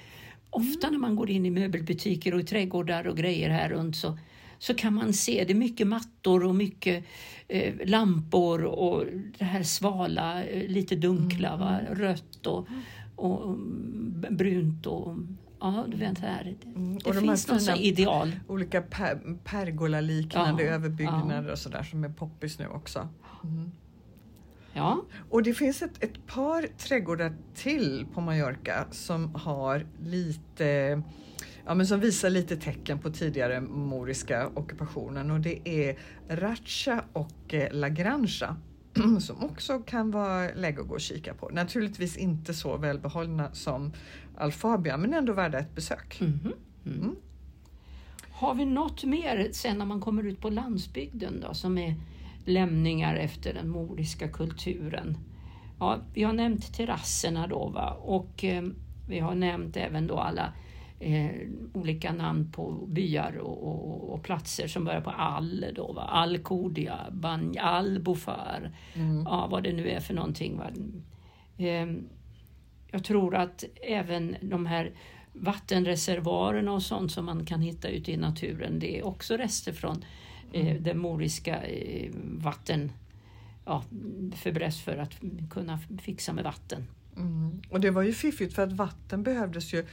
ofta 0.49 0.89
när 0.89 0.97
man 0.97 1.15
går 1.15 1.29
in 1.29 1.45
i 1.45 1.49
möbelbutiker 1.49 2.33
och 2.33 2.39
i 2.39 2.43
trädgårdar 2.43 3.07
och 3.07 3.17
grejer 3.17 3.49
här 3.49 3.69
runt 3.69 3.95
så, 3.95 4.17
så 4.59 4.73
kan 4.73 4.93
man 4.93 5.13
se 5.13 5.43
det 5.47 5.53
är 5.53 5.55
mycket 5.55 5.87
mattor 5.87 6.45
och 6.45 6.55
mycket 6.55 7.05
eh, 7.47 7.73
lampor 7.85 8.63
och 8.63 9.05
det 9.37 9.45
här 9.45 9.63
svala, 9.63 10.43
eh, 10.43 10.69
lite 10.69 10.95
dunkla, 10.95 11.57
va? 11.57 11.79
rött 11.91 12.45
och, 12.47 12.67
och 13.15 13.43
mm, 13.43 14.25
brunt 14.29 14.85
och 14.85 15.15
ja, 15.59 15.85
du 15.87 15.97
vet 15.97 16.19
här. 16.19 16.55
Mm, 16.65 16.97
Det 16.97 17.13
här 17.13 17.21
finns 17.21 17.67
här 17.67 17.81
ideal. 17.81 18.31
olika 18.47 18.81
per 18.81 19.37
pergola-liknande 19.43 20.63
Ja, 20.63 20.69
överbyggnader 20.69 21.51
och 21.51 21.59
sådär 21.59 21.83
som 21.83 22.03
är 22.03 22.09
poppis 22.09 22.59
nu 22.59 22.67
också. 22.67 23.07
Mm. 23.43 23.71
Ja, 24.77 25.05
Och 25.29 25.43
det 25.43 25.53
finns 25.53 25.81
ett, 25.81 26.03
ett 26.03 26.27
par 26.27 26.67
trädgårdar 26.77 27.35
till 27.53 28.05
på 28.13 28.21
Mallorca 28.21 28.85
som 28.91 29.35
har 29.35 29.85
lite 30.03 31.01
Ja, 31.65 31.75
men 31.75 31.87
som 31.87 31.99
visar 31.99 32.29
lite 32.29 32.57
tecken 32.57 32.99
på 32.99 33.09
tidigare 33.09 33.61
moriska 33.61 34.47
ockupationen 34.53 35.31
och 35.31 35.39
det 35.39 35.69
är 35.69 35.99
Racha 36.29 37.03
och 37.13 37.53
eh, 37.53 37.73
La 37.73 37.89
Granja 37.89 38.55
som 39.19 39.43
också 39.43 39.79
kan 39.79 40.11
vara 40.11 40.53
läge 40.53 40.81
att 40.81 40.87
gå 40.87 40.93
och 40.93 41.01
kika 41.01 41.33
på. 41.33 41.49
Naturligtvis 41.49 42.17
inte 42.17 42.53
så 42.53 42.77
välbehållna 42.77 43.53
som 43.53 43.93
Alfabia 44.37 44.97
men 44.97 45.13
ändå 45.13 45.33
värda 45.33 45.59
ett 45.59 45.75
besök. 45.75 46.17
Mhm. 46.21 46.53
Mm. 46.85 46.99
Mm. 46.99 47.15
Har 48.31 48.55
vi 48.55 48.65
något 48.65 49.03
mer 49.03 49.49
sen 49.51 49.77
när 49.77 49.85
man 49.85 50.01
kommer 50.01 50.23
ut 50.23 50.41
på 50.41 50.49
landsbygden 50.49 51.43
då 51.47 51.53
som 51.53 51.77
är 51.77 51.95
lämningar 52.45 53.15
efter 53.15 53.53
den 53.53 53.69
moriska 53.69 54.27
kulturen? 54.27 55.17
Ja, 55.79 55.99
vi 56.13 56.23
har 56.23 56.33
nämnt 56.33 56.73
terrasserna 56.73 57.47
då 57.47 57.69
va? 57.69 57.97
och 58.01 58.43
eh, 58.43 58.63
vi 59.09 59.19
har 59.19 59.35
nämnt 59.35 59.77
även 59.77 60.07
då 60.07 60.17
alla 60.17 60.53
eh, 60.99 61.31
olika 61.73 62.13
namn 62.13 62.51
på 62.51 62.71
byar 62.71 63.37
och, 63.37 63.63
och, 63.67 64.13
och, 64.13 64.23
platser 64.23 64.67
som 64.67 64.83
börjar 64.83 65.01
på 65.01 65.09
Al 65.09 65.65
då 65.75 65.91
va? 65.93 66.01
Alcudia, 66.01 66.99
Bany, 67.11 67.57
Albufar, 67.57 68.71
Mm. 68.93 69.23
ja, 69.25 69.47
vad 69.51 69.63
det 69.63 69.73
nu 69.73 69.89
är 69.89 69.99
för 69.99 70.13
någonting. 70.13 70.57
Va? 70.57 70.69
Eh, 71.57 71.87
jag 72.91 73.03
tror 73.03 73.35
att 73.35 73.63
även 73.81 74.35
de 74.41 74.65
här 74.65 74.91
vattenreservoarerna 75.33 76.73
och 76.73 76.83
sånt 76.83 77.11
som 77.11 77.25
man 77.25 77.45
kan 77.45 77.61
hitta 77.61 77.87
ute 77.87 78.11
i 78.11 78.17
naturen, 78.17 78.79
det 78.79 78.99
är 78.99 79.05
också 79.05 79.37
rester 79.37 79.73
från 79.73 80.05
eh, 80.53 80.81
den 80.81 80.97
moriska 80.97 81.63
eh, 81.63 82.11
vatten, 82.23 82.91
ja, 83.65 83.83
förbereds 84.35 84.81
för 84.81 84.97
att 84.97 85.13
kunna 85.49 85.79
fixa 86.01 86.33
med 86.33 86.43
vatten. 86.43 86.87
Mm. 87.17 87.61
Och 87.69 87.79
det 87.81 87.91
var 87.91 88.01
ju 88.01 88.13
fiffigt 88.13 88.53
för 88.53 88.63
att 88.63 88.73
vatten 88.73 89.23
behövdes 89.23 89.73
ju 89.73 89.85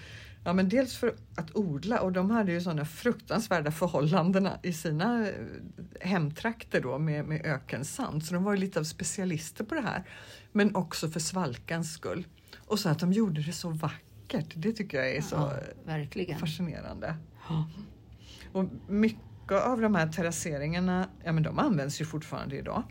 Ja, 0.44 0.52
men 0.52 0.68
dels 0.68 0.96
för 0.96 1.14
att 1.34 1.56
odla 1.56 2.00
och 2.00 2.12
de 2.12 2.30
hade 2.30 2.52
ju 2.52 2.60
sådana 2.60 2.84
fruktansvärda 2.84 3.70
förhållanden 3.70 4.48
i 4.62 4.72
sina 4.72 5.28
eh, 5.28 5.34
hemtrakter 6.00 6.80
då 6.80 6.98
med, 6.98 7.24
med 7.24 7.46
ökensand. 7.46 8.24
Så 8.24 8.34
de 8.34 8.44
var 8.44 8.52
ju 8.54 8.60
lite 8.60 8.80
av 8.80 8.84
specialister 8.84 9.64
på 9.64 9.74
det 9.74 9.80
här. 9.80 10.04
Men 10.52 10.76
också 10.76 11.08
för 11.08 11.20
svalkans 11.20 11.92
skull. 11.92 12.26
Och 12.56 12.78
så 12.78 12.88
att 12.88 12.98
de 12.98 13.12
gjorde 13.12 13.42
det 13.42 13.52
så 13.52 13.70
vackert. 13.70 14.52
Det 14.56 14.72
tycker 14.72 14.98
jag 14.98 15.16
är 15.16 15.22
så 15.22 15.34
Ja, 15.36 15.52
verkligen. 15.84 16.38
fascinerande. 16.38 17.14
Ja. 17.48 17.68
Och 18.52 18.64
mycket 18.88 19.20
av 19.50 19.80
de 19.80 19.94
här 19.94 20.08
terrasseringarna, 20.08 21.08
ja 21.24 21.32
men 21.32 21.42
de 21.42 21.58
används 21.58 22.00
ju 22.00 22.04
fortfarande 22.04 22.56
idag. 22.56 22.82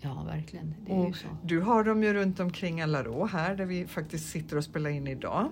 ja, 0.00 0.22
verkligen. 0.22 0.74
Det 0.86 0.92
är 0.92 1.06
ju 1.06 1.12
så. 1.12 1.26
du 1.42 1.60
har 1.60 1.84
dem 1.84 2.02
ju 2.02 2.14
runt 2.14 2.40
omkring 2.40 2.80
Alarå 2.80 3.26
här 3.26 3.56
där 3.56 3.66
vi 3.66 3.86
faktiskt 3.86 4.30
sitter 4.30 4.56
och 4.56 4.64
spelar 4.64 4.90
in 4.90 5.06
idag. 5.06 5.50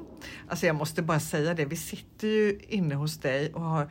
Alltså 0.49 0.67
jag 0.67 0.77
måste 0.77 1.03
bara 1.03 1.21
säga 1.21 1.55
det, 1.55 1.65
vi 1.65 1.77
sitter 1.77 2.29
ju 2.29 2.59
inne 2.69 2.95
hos 2.95 3.19
dig 3.19 3.53
och 3.55 3.63
har 3.63 3.91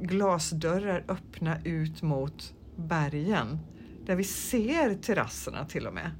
glasdörrar 0.00 1.04
öppna 1.08 1.62
ut 1.64 2.02
mot 2.02 2.54
bergen. 2.76 3.58
Där 4.06 4.16
vi 4.16 4.24
ser 4.24 4.94
terrasserna 4.94 5.64
till 5.64 5.86
och 5.86 5.94
med. 5.94 6.10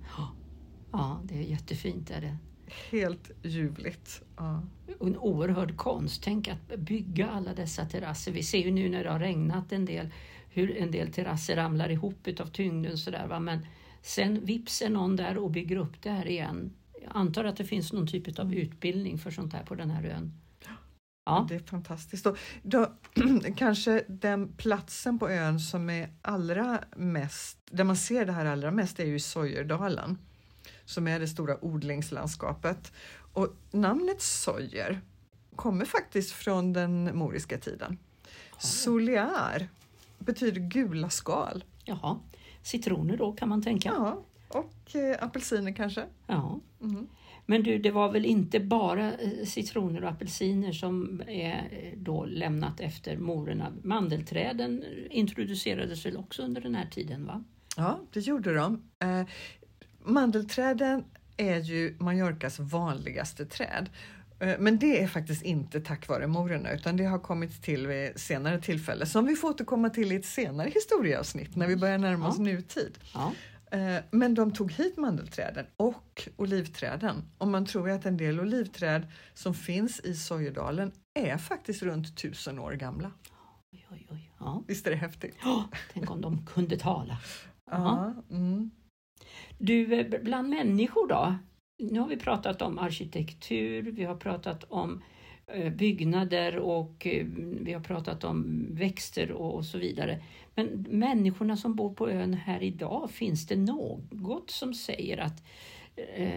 Ja, 0.92 1.20
det 1.24 1.34
är 1.34 1.42
jättefint. 1.42 2.10
Är 2.10 2.20
det. 2.20 2.36
Helt 2.90 3.30
ljuvligt. 3.42 4.22
Ja. 4.36 4.62
Och 4.98 5.06
en 5.06 5.16
oerhörd 5.16 5.76
konst. 5.76 6.22
Tänk 6.24 6.48
att 6.48 6.76
bygga 6.78 7.30
alla 7.30 7.54
dessa 7.54 7.84
terrasser. 7.84 8.32
Vi 8.32 8.42
ser 8.42 8.58
ju 8.58 8.70
nu 8.70 8.88
när 8.88 9.04
det 9.04 9.10
har 9.10 9.18
regnat 9.18 9.72
en 9.72 9.84
del 9.84 10.08
hur 10.48 10.76
en 10.76 10.90
del 10.90 11.12
terrasser 11.12 11.56
ramlar 11.56 11.90
ihop 11.90 12.28
utav 12.28 12.46
tyngden 12.46 12.98
sådär. 12.98 13.26
Va? 13.26 13.40
Men 13.40 13.66
sen 14.02 14.44
vips 14.44 14.82
är 14.82 14.90
någon 14.90 15.16
där 15.16 15.38
och 15.38 15.50
bygger 15.50 15.76
upp 15.76 16.02
det 16.02 16.10
här 16.10 16.28
igen. 16.28 16.72
Jag 17.02 17.10
antar 17.14 17.44
att 17.44 17.56
det 17.56 17.64
finns 17.64 17.92
någon 17.92 18.06
typ 18.06 18.38
av 18.38 18.54
utbildning 18.54 19.18
för 19.18 19.30
sånt 19.30 19.52
här 19.52 19.62
på 19.62 19.74
den 19.74 19.90
här 19.90 20.04
ön. 20.04 20.32
Ja, 21.24 21.46
Det 21.48 21.54
är 21.54 21.58
fantastiskt. 21.58 22.26
Och 22.26 22.38
då, 22.62 22.92
kanske 23.56 24.04
den 24.08 24.52
platsen 24.52 25.18
på 25.18 25.30
ön 25.30 25.60
som 25.60 25.90
är 25.90 26.10
allra 26.22 26.84
mest, 26.96 27.58
där 27.70 27.84
man 27.84 27.96
ser 27.96 28.26
det 28.26 28.32
här 28.32 28.46
allra 28.46 28.70
mest 28.70 29.00
är 29.00 29.04
ju 29.04 29.20
Sojerdalen 29.20 30.18
som 30.84 31.08
är 31.08 31.20
det 31.20 31.28
stora 31.28 31.64
odlingslandskapet. 31.64 32.92
Och 33.32 33.56
namnet 33.70 34.22
Sojer 34.22 35.00
kommer 35.56 35.84
faktiskt 35.84 36.32
från 36.32 36.72
den 36.72 37.18
moriska 37.18 37.58
tiden. 37.58 37.98
Solear 38.58 39.68
betyder 40.18 40.60
gula 40.60 41.10
skal. 41.10 41.64
jaha. 41.84 42.18
citroner 42.62 43.16
då 43.16 43.32
kan 43.32 43.48
man 43.48 43.62
tänka. 43.62 43.88
Ja, 43.88 44.22
och 44.48 44.96
eh, 44.96 45.24
apelsiner 45.24 45.72
kanske. 45.72 46.04
Ja. 46.26 46.60
Mm. 46.80 47.08
Men 47.46 47.62
du, 47.62 47.78
det 47.78 47.90
var 47.90 48.12
väl 48.12 48.24
inte 48.24 48.60
bara 48.60 49.12
eh, 49.12 49.44
citroner 49.44 50.04
och 50.04 50.10
apelsiner 50.10 50.72
som 50.72 51.22
är 51.26 51.68
eh, 51.70 51.98
då 51.98 52.24
lämnat 52.24 52.80
efter 52.80 53.16
morerna. 53.16 53.72
Mandelträden 53.82 54.84
introducerades 55.10 56.06
väl 56.06 56.16
också 56.16 56.42
under 56.42 56.60
den 56.60 56.74
här 56.74 56.86
tiden? 56.86 57.26
va? 57.26 57.44
Ja, 57.76 58.00
det 58.12 58.20
gjorde 58.20 58.54
de. 58.54 58.82
Mandelträden 60.04 61.04
är 61.36 61.58
ju 61.58 61.96
Mallorcas 62.00 62.58
vanligaste 62.58 63.46
träd. 63.46 63.90
Eh, 64.40 64.54
Men 64.58 64.78
det 64.78 65.02
är 65.02 65.08
faktiskt 65.08 65.42
inte 65.42 65.80
tack 65.80 66.08
vare 66.08 66.26
morerna 66.26 66.72
utan 66.72 66.96
det 66.96 67.04
har 67.04 67.18
kommit 67.18 67.62
till 67.62 67.86
vid 67.86 68.20
senare 68.20 68.60
tillfälle 68.60 69.06
som 69.06 69.26
vi 69.26 69.36
får 69.36 69.48
återkomma 69.50 69.90
till 69.90 70.12
i 70.12 70.16
ett 70.16 70.26
senare 70.26 70.70
historieavsnitt 70.70 71.56
när 71.56 71.66
vi 71.66 71.76
börjar 71.76 71.98
närma 71.98 72.28
oss 72.28 72.34
Ja. 72.38 72.44
nutid. 72.44 72.98
Ja. 73.14 73.32
Eh, 73.78 74.02
Men 74.10 74.34
de 74.34 74.52
tog 74.52 74.72
hit 74.72 74.96
mandelträden 74.96 75.66
och 75.76 76.28
olivträden 76.36 77.22
och 77.38 77.48
man 77.48 77.66
tror 77.66 77.88
ju 77.88 77.94
att 77.94 78.06
en 78.06 78.16
del 78.16 78.40
olivträd 78.40 79.06
som 79.34 79.54
finns 79.54 80.00
i 80.00 80.14
Sojedalen 80.16 80.92
är 81.14 81.38
faktiskt 81.38 81.82
runt 81.82 82.16
tusen 82.16 82.58
år 82.58 82.72
gamla. 82.72 83.10
Oj, 83.72 83.86
oj, 83.90 84.06
oj. 84.10 84.30
Ja. 84.38 84.62
Visst 84.68 84.86
är 84.86 84.90
det 84.90 84.96
häftigt? 84.96 85.36
Ja, 85.44 85.68
Tänk 85.92 86.10
om 86.10 86.20
de 86.20 86.46
kunde 86.46 86.76
tala. 86.78 87.18
Ja. 87.70 88.14
Ja. 88.30 88.36
Mm. 88.36 88.70
Du, 89.58 89.94
eh, 89.94 90.20
bland 90.22 90.48
människor 90.48 91.08
då? 91.08 91.34
Nu 91.78 92.00
har 92.00 92.08
vi 92.08 92.16
pratat 92.16 92.62
om 92.62 92.78
arkitektur, 92.78 93.82
vi 93.82 94.04
har 94.04 94.16
pratat 94.16 94.64
om 94.64 95.02
eh, 95.46 95.72
byggnader 95.72 96.56
och 96.56 97.06
eh, 97.06 97.26
vi 97.60 97.72
har 97.72 97.80
pratat 97.80 98.24
om 98.24 98.66
växter 98.70 99.32
och 99.32 99.64
så 99.64 99.78
vidare. 99.78 100.22
Men 100.54 100.86
människorna 100.90 101.56
som 101.56 101.74
bor 101.74 101.94
på 101.94 102.10
ön 102.10 102.34
här 102.34 102.62
idag, 102.62 103.10
finns 103.10 103.46
det 103.46 103.56
något 103.56 104.50
som 104.50 104.74
säger 104.74 105.18
att 105.18 105.44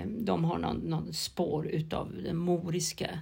de 0.08 0.43
har 0.43 0.58
någon, 0.58 0.78
någon 0.78 1.13
spår 1.13 1.67
utav 1.67 2.13
den 2.24 2.38
moriska? 2.38 3.19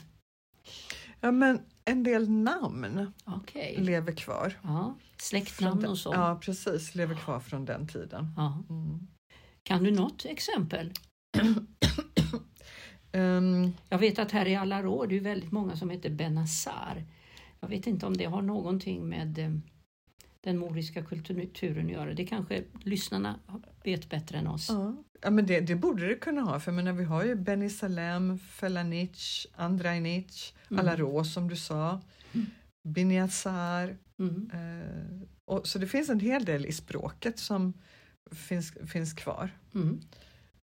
Ja, 1.19 1.31
men 1.31 1.61
en 1.85 2.03
del 2.03 2.29
namn 2.29 3.11
Okej. 3.25 3.75
lever 3.79 4.11
kvar. 4.11 4.59
Ja, 4.63 4.95
släktnamn 5.17 5.85
och 5.85 5.97
så. 5.97 6.13
Ja, 6.13 6.39
precis. 6.41 6.95
Lever 6.95 7.15
kvar 7.15 7.39
från 7.39 7.65
den 7.65 7.87
tiden. 7.87 8.29
Ja. 8.37 8.63
Mm. 8.69 9.07
Kan 9.63 9.83
du 9.83 9.91
något 9.91 10.25
exempel? 10.25 10.91
Ehm, 13.11 13.71
Jag 13.89 13.97
vet 13.97 14.19
att 14.19 14.31
här 14.31 14.45
i 14.47 14.55
Alarå 14.55 15.05
det 15.05 15.15
är 15.15 15.19
väldigt 15.19 15.51
många 15.51 15.75
som 15.75 15.89
heter 15.89 16.09
Benassar. 16.09 17.03
Jag 17.59 17.67
vet 17.67 17.87
inte 17.87 18.05
om 18.05 18.17
det 18.17 18.25
har 18.25 18.41
någonting 18.41 19.09
med 19.09 19.39
eh, 19.39 19.51
den 20.41 20.57
moriska 20.57 21.03
kulturen 21.03 21.85
att 21.85 21.91
göra. 21.91 22.13
Det 22.13 22.25
kanske 22.25 22.63
lyssnarna 22.83 23.39
vet 23.83 24.09
bättre 24.09 24.37
än 24.37 24.47
oss. 24.47 24.69
ja. 24.69 24.95
ja, 25.21 25.29
men 25.29 25.45
det, 25.45 25.59
det 25.59 25.75
borde 25.75 26.07
det 26.07 26.15
kunna 26.15 26.41
ha. 26.41 26.59
För 26.59 26.71
jag 26.71 26.75
menar, 26.75 26.93
vi 26.93 27.03
har 27.03 27.23
ju 27.23 27.35
Beni 27.35 27.69
Salem, 27.69 28.39
Felanic, 28.39 29.47
Andrainic, 29.55 30.53
Mm. 30.69 30.79
Alarå 30.79 31.23
som 31.23 31.47
du 31.49 31.55
sa, 31.55 32.01
Biniazar. 32.87 33.97
Mm. 34.19 34.51
Eh, 34.53 35.27
och, 35.45 35.67
så 35.67 35.79
det 35.79 35.87
finns 35.87 36.09
en 36.09 36.19
hel 36.19 36.45
del 36.45 36.65
i 36.65 36.71
språket 36.71 37.39
som 37.39 37.73
finns, 38.31 38.73
finns 38.87 39.13
kvar. 39.13 39.49
Mm. 39.75 40.01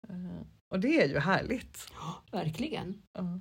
Eh, 0.10 0.42
och 0.70 0.80
det 0.80 1.02
är 1.02 1.08
ju 1.08 1.20
härligt. 1.20 1.92
Verkligen. 2.32 3.02
Ja. 3.14 3.40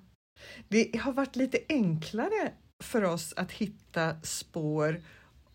Det 0.68 0.97
har 0.97 1.12
varit 1.12 1.37
lite 1.37 1.59
enklare 1.68 2.53
för 2.83 3.03
oss 3.05 3.35
att 3.37 3.53
hitta 3.53 4.21
spår 4.23 5.03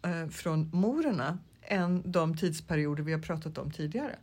eh, 0.01 0.27
från 0.27 0.69
morerna 0.73 1.39
än 1.61 2.11
de 2.11 2.37
tidsperioder 2.37 3.03
vi 3.03 3.13
har 3.13 3.19
pratat 3.19 3.57
om 3.57 3.71
tidigare. 3.71 4.15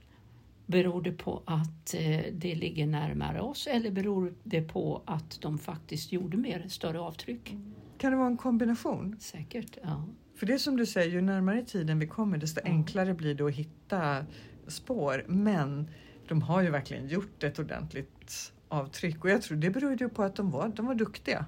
Beror 0.66 1.02
det 1.02 1.12
på 1.12 1.42
att 1.46 1.94
eh, 1.94 2.24
det 2.32 2.54
ligger 2.54 2.86
närmare 2.86 3.40
oss 3.40 3.66
eller 3.66 3.90
beror 3.90 4.34
det 4.42 4.62
på 4.62 5.02
att 5.06 5.40
de 5.40 5.58
faktiskt 5.58 6.12
gjorde 6.12 6.36
mer, 6.36 6.68
större 6.68 7.00
avtryck? 7.00 7.54
Kan 8.00 8.10
det 8.10 8.16
vara 8.16 8.26
en 8.26 8.36
kombination? 8.36 9.16
Säkert, 9.20 9.78
ja. 9.82 10.04
För 10.36 10.46
det 10.46 10.52
är 10.52 10.58
som 10.58 10.76
du 10.76 10.86
säger, 10.86 11.10
ju 11.10 11.20
närmare 11.20 11.62
tiden 11.62 11.98
vi 11.98 12.06
kommer 12.06 12.38
desto 12.38 12.60
Ja. 12.64 12.70
enklare 12.70 13.14
blir 13.14 13.34
det 13.34 13.44
att 13.44 13.54
hitta 13.54 14.26
spår. 14.66 15.24
Men 15.28 15.90
de 16.28 16.42
har 16.42 16.62
ju 16.62 16.70
verkligen 16.70 17.08
gjort 17.08 17.44
ett 17.44 17.58
ordentligt 17.58 18.52
avtryck 18.68 19.24
och 19.24 19.30
jag 19.30 19.42
tror 19.42 19.58
det 19.58 19.70
beror 19.70 20.00
ju 20.00 20.08
på 20.08 20.22
att 20.22 20.36
de 20.36 20.50
var, 20.50 20.68
de 20.68 20.86
var 20.86 20.94
duktiga. 20.94 21.46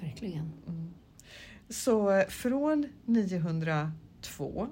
Verkligen. 0.00 0.52
Så 1.68 2.10
eh, 2.10 2.26
från 2.28 2.86
902 3.04 4.68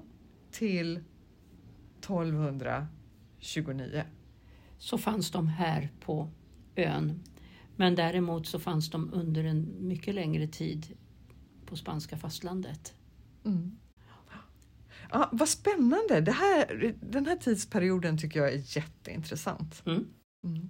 till 0.51 1.03
1229. 1.99 4.03
Så 4.77 4.97
fanns 4.97 5.31
de 5.31 5.47
här 5.47 5.89
på 5.99 6.29
ön. 6.75 7.23
Men 7.79 7.95
däremot 7.95 8.47
så 8.47 8.59
fanns 8.59 8.89
de 8.89 9.13
under 9.13 9.43
en 9.43 9.87
mycket 9.87 10.15
längre 10.15 10.47
tid 10.47 10.97
på 11.65 11.75
spanska 11.75 12.17
fastlandet. 12.17 12.93
Mm. 13.45 13.77
Ja, 15.11 15.29
vad 15.31 15.49
spännande! 15.49 16.21
Det 16.21 16.31
här, 16.31 16.95
den 17.01 17.25
här 17.25 17.35
tidsperioden 17.35 18.17
tycker 18.17 18.39
jag 18.39 18.53
är 18.53 18.77
jätteintressant. 18.77 19.83
Mm. 19.85 20.07
Mm. 20.45 20.69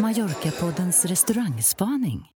Mallorca-poddens 0.00 1.06
restaurangspaning. 1.06 2.32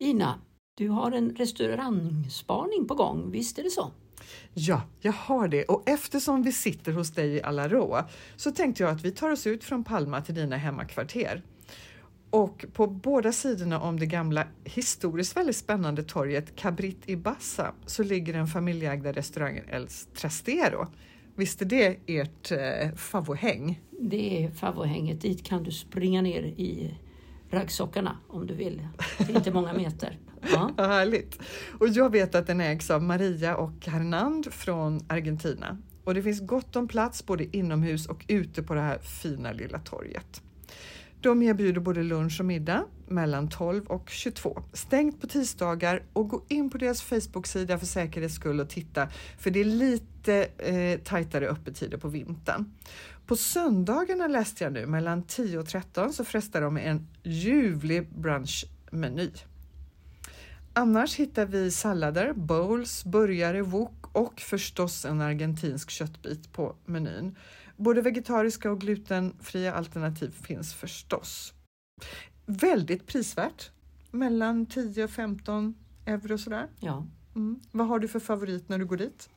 Ina, 0.00 0.40
du 0.74 0.88
har 0.88 1.12
en 1.12 1.36
restaurangspaning 1.36 2.86
på 2.88 2.94
gång, 2.94 3.30
visst 3.30 3.58
är 3.58 3.62
det 3.62 3.70
så? 3.70 3.92
Ja, 4.54 4.82
jag 5.00 5.12
har 5.12 5.48
det 5.48 5.64
och 5.64 5.82
eftersom 5.88 6.42
vi 6.42 6.52
sitter 6.52 6.92
hos 6.92 7.10
dig 7.10 7.28
i 7.28 7.42
Alaroa 7.42 8.08
så 8.36 8.50
tänkte 8.50 8.82
jag 8.82 8.92
att 8.92 9.04
vi 9.04 9.10
tar 9.10 9.30
oss 9.30 9.46
ut 9.46 9.64
från 9.64 9.84
Palma 9.84 10.20
till 10.20 10.34
dina 10.34 10.56
hemmakvarter. 10.56 11.42
Och 12.30 12.64
på 12.72 12.86
båda 12.86 13.32
sidorna 13.32 13.80
om 13.80 13.98
det 13.98 14.06
gamla 14.06 14.46
historiskt 14.64 15.36
väldigt 15.36 15.56
spännande 15.56 16.02
torget 16.02 16.56
Cabrit 16.56 16.98
i 17.06 17.16
Bassa 17.16 17.74
så 17.86 18.02
ligger 18.02 18.32
den 18.32 18.46
familjeägda 18.46 19.12
restaurangen 19.12 19.64
El 19.68 19.88
Trastero. 20.14 20.86
Visst 21.36 21.62
är 21.62 21.66
det 21.66 21.98
ert 22.06 22.52
eh, 22.52 22.94
favohäng? 22.96 23.80
Det 24.00 24.44
är 24.44 24.50
favohänget, 24.50 25.20
dit 25.20 25.44
kan 25.44 25.62
du 25.62 25.70
springa 25.70 26.22
ner 26.22 26.42
i 26.42 26.94
Raggsockorna 27.52 28.16
om 28.28 28.46
du 28.46 28.54
vill. 28.54 28.88
Det 29.18 29.32
är 29.32 29.36
inte 29.36 29.50
många 29.50 29.72
meter. 29.72 30.18
Ja. 30.52 30.70
Härligt! 30.78 31.38
Och 31.78 31.88
jag 31.88 32.12
vet 32.12 32.34
att 32.34 32.46
den 32.46 32.60
ägs 32.60 32.90
av 32.90 33.02
Maria 33.02 33.56
och 33.56 33.86
Hernand 33.86 34.52
från 34.52 35.00
Argentina. 35.08 35.78
Och 36.04 36.14
det 36.14 36.22
finns 36.22 36.46
gott 36.46 36.76
om 36.76 36.88
plats 36.88 37.26
både 37.26 37.56
inomhus 37.56 38.06
och 38.06 38.24
ute 38.28 38.62
på 38.62 38.74
det 38.74 38.80
här 38.80 38.98
fina 38.98 39.52
lilla 39.52 39.78
torget. 39.78 40.42
De 41.20 41.42
erbjuder 41.42 41.80
både 41.80 42.02
lunch 42.02 42.40
och 42.40 42.46
middag 42.46 42.84
mellan 43.06 43.48
12 43.48 43.86
och 43.86 44.10
22. 44.10 44.62
Stängt 44.72 45.20
på 45.20 45.26
tisdagar 45.26 46.02
och 46.12 46.28
gå 46.28 46.44
in 46.48 46.70
på 46.70 46.78
deras 46.78 47.02
Facebook-sida 47.02 47.78
för 47.78 47.86
säkerhets 47.86 48.34
skull 48.34 48.60
och 48.60 48.70
titta 48.70 49.08
för 49.38 49.50
det 49.50 49.60
är 49.60 49.64
lite 49.64 50.48
eh, 50.58 51.00
tajtare 51.00 51.48
öppettider 51.48 51.98
på 51.98 52.08
vintern. 52.08 52.64
På 53.32 53.36
söndagarna 53.36 54.26
läste 54.26 54.64
jag 54.64 54.72
nu 54.72 54.86
mellan 54.86 55.22
10 55.22 55.58
och 55.58 55.66
13 55.66 56.12
så 56.12 56.24
frestar 56.24 56.60
de 56.60 56.74
med 56.74 56.90
en 56.90 57.08
ljuvlig 57.22 58.14
brunchmeny. 58.14 59.30
Annars 60.72 61.16
hittar 61.16 61.46
vi 61.46 61.70
sallader, 61.70 62.32
bowls, 62.32 63.04
burgare, 63.04 63.62
wok 63.62 64.06
och 64.12 64.40
förstås 64.40 65.04
en 65.04 65.20
argentinsk 65.20 65.90
köttbit 65.90 66.52
på 66.52 66.76
menyn. 66.84 67.36
Både 67.76 68.02
vegetariska 68.02 68.70
och 68.70 68.80
glutenfria 68.80 69.74
alternativ 69.74 70.30
finns 70.42 70.74
förstås. 70.74 71.54
Väldigt 72.46 73.06
prisvärt, 73.06 73.70
mellan 74.10 74.66
10 74.66 75.04
och 75.04 75.10
15 75.10 75.74
euro 76.06 76.38
sådär. 76.38 76.68
Ja. 76.80 77.06
Mm. 77.34 77.60
Vad 77.70 77.86
har 77.86 77.98
du 77.98 78.08
för 78.08 78.20
favorit 78.20 78.68
när 78.68 78.78
du 78.78 78.86
går 78.86 78.96
dit? 78.96 79.28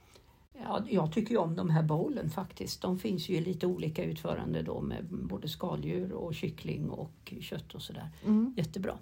Ja, 0.63 0.85
jag 0.89 1.11
tycker 1.11 1.31
ju 1.31 1.37
om 1.37 1.55
de 1.55 1.69
här 1.69 1.83
bowlen 1.83 2.29
faktiskt. 2.29 2.81
De 2.81 2.99
finns 2.99 3.29
ju 3.29 3.35
i 3.35 3.41
lite 3.41 3.67
olika 3.67 4.03
utförande 4.03 4.61
då 4.61 4.81
med 4.81 5.05
både 5.05 5.47
skaldjur 5.47 6.11
och 6.11 6.35
kyckling 6.35 6.89
och 6.89 7.33
kött 7.41 7.75
och 7.75 7.81
sådär. 7.81 8.09
Mm. 8.25 8.53
Jättebra. 8.57 8.97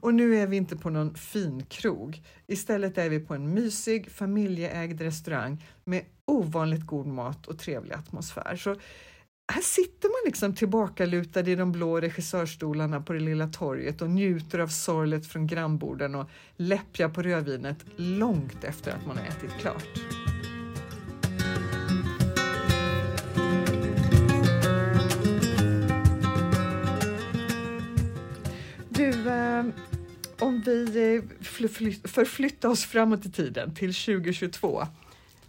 Och 0.00 0.14
nu 0.14 0.36
är 0.36 0.46
vi 0.46 0.56
inte 0.56 0.76
på 0.76 0.90
någon 0.90 1.14
fin 1.14 1.62
krog. 1.62 2.22
Istället 2.46 2.98
är 2.98 3.10
vi 3.10 3.20
på 3.20 3.34
en 3.34 3.54
mysig 3.54 4.10
familjeägd 4.10 5.00
restaurang 5.00 5.64
med 5.84 6.04
ovanligt 6.24 6.86
god 6.86 7.06
mat 7.06 7.46
och 7.46 7.58
trevlig 7.58 7.94
atmosfär. 7.94 8.56
Så 8.56 8.76
här 9.52 9.62
sitter 9.62 10.08
man 10.08 10.26
liksom 10.26 10.54
tillbakalutad 10.54 11.40
i 11.48 11.54
de 11.54 11.72
blå 11.72 12.00
regissörstolarna 12.00 13.00
på 13.00 13.12
det 13.12 13.20
lilla 13.20 13.46
torget 13.46 14.02
och 14.02 14.10
njuter 14.10 14.58
av 14.58 14.68
sorlet 14.68 15.26
från 15.26 15.46
grannborden 15.46 16.14
och 16.14 16.30
läppjar 16.56 17.08
på 17.08 17.22
rödvinet 17.22 17.84
långt 17.96 18.64
efter 18.64 18.92
att 18.92 19.06
man 19.06 19.16
har 19.18 19.24
ätit 19.24 19.52
klart. 19.60 19.88
Förflytta 32.04 32.68
oss 32.68 32.84
framåt 32.84 33.26
i 33.26 33.32
tiden 33.32 33.74
till 33.74 33.94
2022. 33.94 34.82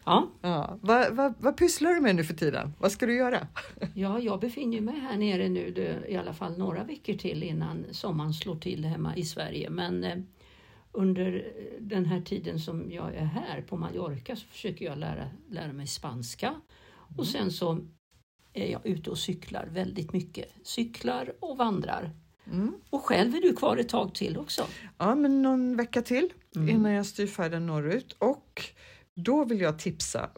Ja, 0.05 0.29
Ja. 0.41 0.77
Vad, 0.81 1.15
vad, 1.15 1.33
vad 1.39 1.57
pysslar 1.57 1.93
du 1.93 2.01
med 2.01 2.15
nu 2.15 2.23
för 2.23 2.33
tiden? 2.33 2.73
Vad 2.79 2.91
ska 2.91 3.05
du 3.05 3.15
göra? 3.15 3.47
ja, 3.93 4.19
jag 4.19 4.39
befinner 4.39 4.81
mig 4.81 4.99
här 4.99 5.17
nere 5.17 5.49
nu 5.49 5.71
det, 5.71 6.11
i 6.11 6.15
alla 6.15 6.33
fall 6.33 6.57
några 6.57 6.83
veckor 6.83 7.13
till 7.13 7.43
innan 7.43 7.85
sommaren 7.91 8.33
slår 8.33 8.55
till 8.55 8.85
hemma 8.85 9.15
i 9.15 9.25
Sverige. 9.25 9.69
Men 9.69 10.03
eh, 10.03 10.17
under 10.91 11.51
den 11.79 12.05
här 12.05 12.21
tiden 12.21 12.59
som 12.59 12.91
jag 12.91 13.15
är 13.15 13.25
här 13.25 13.61
på 13.61 13.77
Mallorca 13.77 14.35
så 14.35 14.47
försöker 14.47 14.85
jag 14.85 14.97
lära, 14.97 15.29
lära 15.49 15.73
mig 15.73 15.87
spanska. 15.87 16.61
Och 17.17 17.27
sen 17.27 17.51
så 17.51 17.79
är 18.53 18.71
jag 18.71 18.85
ute 18.85 19.09
och 19.09 19.17
cyklar 19.17 19.67
väldigt 19.71 20.13
mycket. 20.13 20.49
Cyklar 20.63 21.33
och 21.39 21.57
vandrar. 21.57 22.11
Mm. 22.51 22.73
Och 22.89 23.05
själv 23.05 23.35
är 23.35 23.41
du 23.41 23.55
kvar 23.55 23.77
ett 23.77 23.89
tag 23.89 24.15
till 24.15 24.37
också. 24.37 24.67
Ja, 24.97 25.15
men 25.15 25.41
någon 25.41 25.77
vecka 25.77 26.01
till 26.01 26.33
Mm. 26.55 26.69
innan 26.69 26.91
jag 26.91 27.05
styr 27.05 27.27
färden 27.27 27.67
norrut 27.67 28.15
och 28.19 28.61
då 29.15 29.43
vill 29.45 29.61
jag 29.61 29.79
tipsa, 29.79 30.29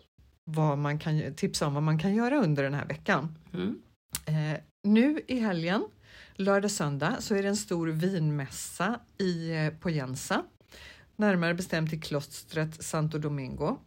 vad 0.43 0.77
man 0.77 0.99
kan, 0.99 1.35
tipsa 1.35 1.67
om 1.67 1.73
vad 1.73 1.83
man 1.83 1.99
kan 1.99 2.15
göra 2.15 2.43
under 2.43 2.63
den 2.63 2.73
här 2.73 2.85
veckan. 2.85 3.37
Mm. 3.53 3.81
Eh, 4.25 4.59
nu 4.83 5.21
i 5.27 5.39
helgen, 5.39 5.83
lördag 6.35 6.71
söndag, 6.71 7.15
så 7.19 7.35
är 7.35 7.43
det 7.43 7.49
en 7.49 7.57
stor 7.57 7.87
vinmässa 7.87 8.99
i, 9.17 9.49
eh, 9.55 9.69
på 9.69 9.89
Jensa. 9.89 10.43
Närmare 11.15 11.53
bestämt 11.53 11.93
i 11.93 11.99
klostret 11.99 12.83
Santo 12.83 13.17
Domingo. 13.17 13.77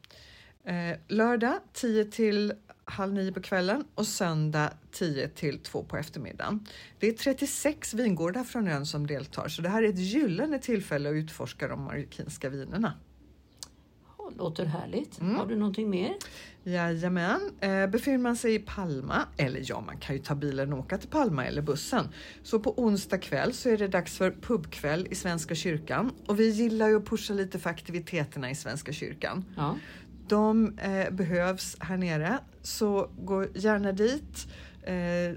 Eh, 0.65 0.99
lördag 1.09 1.55
10 1.73 2.05
till 2.05 2.53
halv 2.93 3.13
nio 3.13 3.33
på 3.33 3.41
kvällen 3.41 3.85
och 3.95 4.07
söndag 4.07 4.73
10 4.91 5.29
till 5.29 5.59
2 5.59 5.83
på 5.83 5.97
eftermiddagen. 5.97 6.67
Det 6.99 7.07
är 7.09 7.13
36 7.13 7.95
vingårdar 7.95 8.45
från 8.45 8.69
ön 8.69 8.87
som 8.87 9.07
deltar 9.07 9.49
så 9.49 9.63
det 9.63 9.69
här 9.69 9.83
är 9.83 9.89
ett 9.89 9.99
gyllene 9.99 10.59
tillfälle 10.59 11.11
att 11.11 11.15
utforska 11.15 11.69
de 11.69 11.83
marockinska 11.83 12.49
vinerna. 12.49 12.95
Låter 14.39 14.65
härligt. 14.65 15.21
Mm. 15.21 15.37
Har 15.37 15.47
du 15.47 15.57
någonting 15.57 15.91
mer? 15.91 16.15
Jajamän. 16.65 17.41
Eh, 17.61 17.87
befinner 17.87 18.19
man 18.19 18.37
sig 18.37 18.55
i 18.55 18.59
Palma, 18.59 19.23
eller 19.37 19.63
ja, 19.65 19.81
man 19.81 19.97
kan 19.97 20.17
ju 20.17 20.23
ta 20.23 20.35
bilen 20.35 20.73
och 20.73 20.79
åka 20.79 20.99
till 20.99 21.09
Palma 21.09 21.47
eller 21.47 21.63
bussen. 21.63 22.09
Så 22.43 22.61
på 22.61 22.79
onsdag 22.79 23.19
kväll 23.19 23.53
så 23.53 23.69
är 23.69 23.77
det 23.77 23.89
dags 23.89 24.19
för 24.19 24.31
pubkväll 24.31 25.07
i 25.11 25.15
Svenska 25.15 25.55
kyrkan 25.55 26.11
och 26.27 26.41
vi 26.41 26.51
gillar 26.51 26.89
ju 26.89 26.97
att 26.97 27.07
pusha 27.07 27.35
lite 27.35 27.59
för 27.59 27.71
aktiviteterna 27.71 28.51
i 28.51 28.55
Svenska 28.55 28.93
kyrkan. 28.93 29.45
Ja. 29.57 29.77
De 30.29 30.79
eh, 30.79 31.11
behövs 31.11 31.77
här 31.81 31.97
nere, 31.97 32.39
så 32.63 33.11
gå 33.19 33.47
gärna 33.55 33.93
dit. 33.93 34.47
Eh, 34.83 35.37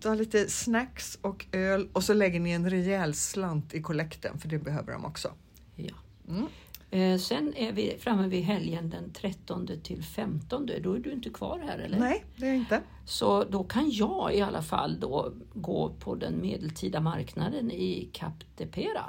ta 0.00 0.14
lite 0.14 0.48
snacks 0.48 1.18
och 1.22 1.46
öl 1.52 1.88
och 1.92 2.04
så 2.04 2.14
lägger 2.14 2.40
ni 2.40 2.50
en 2.50 2.70
rejäl 2.70 3.14
slant 3.14 3.74
i 3.74 3.82
kollekten 3.82 4.38
för 4.38 4.48
det 4.48 4.58
behöver 4.58 4.92
de 4.92 5.04
också. 5.04 5.32
ja. 5.76 5.94
Mm. 6.28 6.46
Eh, 6.92 7.18
sen 7.18 7.54
är 7.56 7.72
vi 7.72 7.96
framme 8.00 8.28
vid 8.28 8.42
helgen 8.42 8.90
den 8.90 9.12
13 9.12 9.68
till 9.82 10.02
15. 10.02 10.70
Då 10.82 10.94
är 10.94 10.98
du 10.98 11.12
inte 11.12 11.30
kvar 11.30 11.58
här 11.58 11.78
eller? 11.78 11.98
Nej, 11.98 12.24
det 12.36 12.46
är 12.46 12.48
jag 12.48 12.56
inte. 12.56 12.80
Så 13.04 13.44
då 13.44 13.64
kan 13.64 13.90
jag 13.90 14.34
i 14.34 14.40
alla 14.40 14.62
fall 14.62 15.00
då 15.00 15.32
gå 15.54 15.94
på 16.00 16.14
den 16.14 16.40
medeltida 16.40 17.00
marknaden 17.00 17.70
i 17.70 18.10
Cap 18.12 18.32
de 18.56 18.66
Pera. 18.66 19.04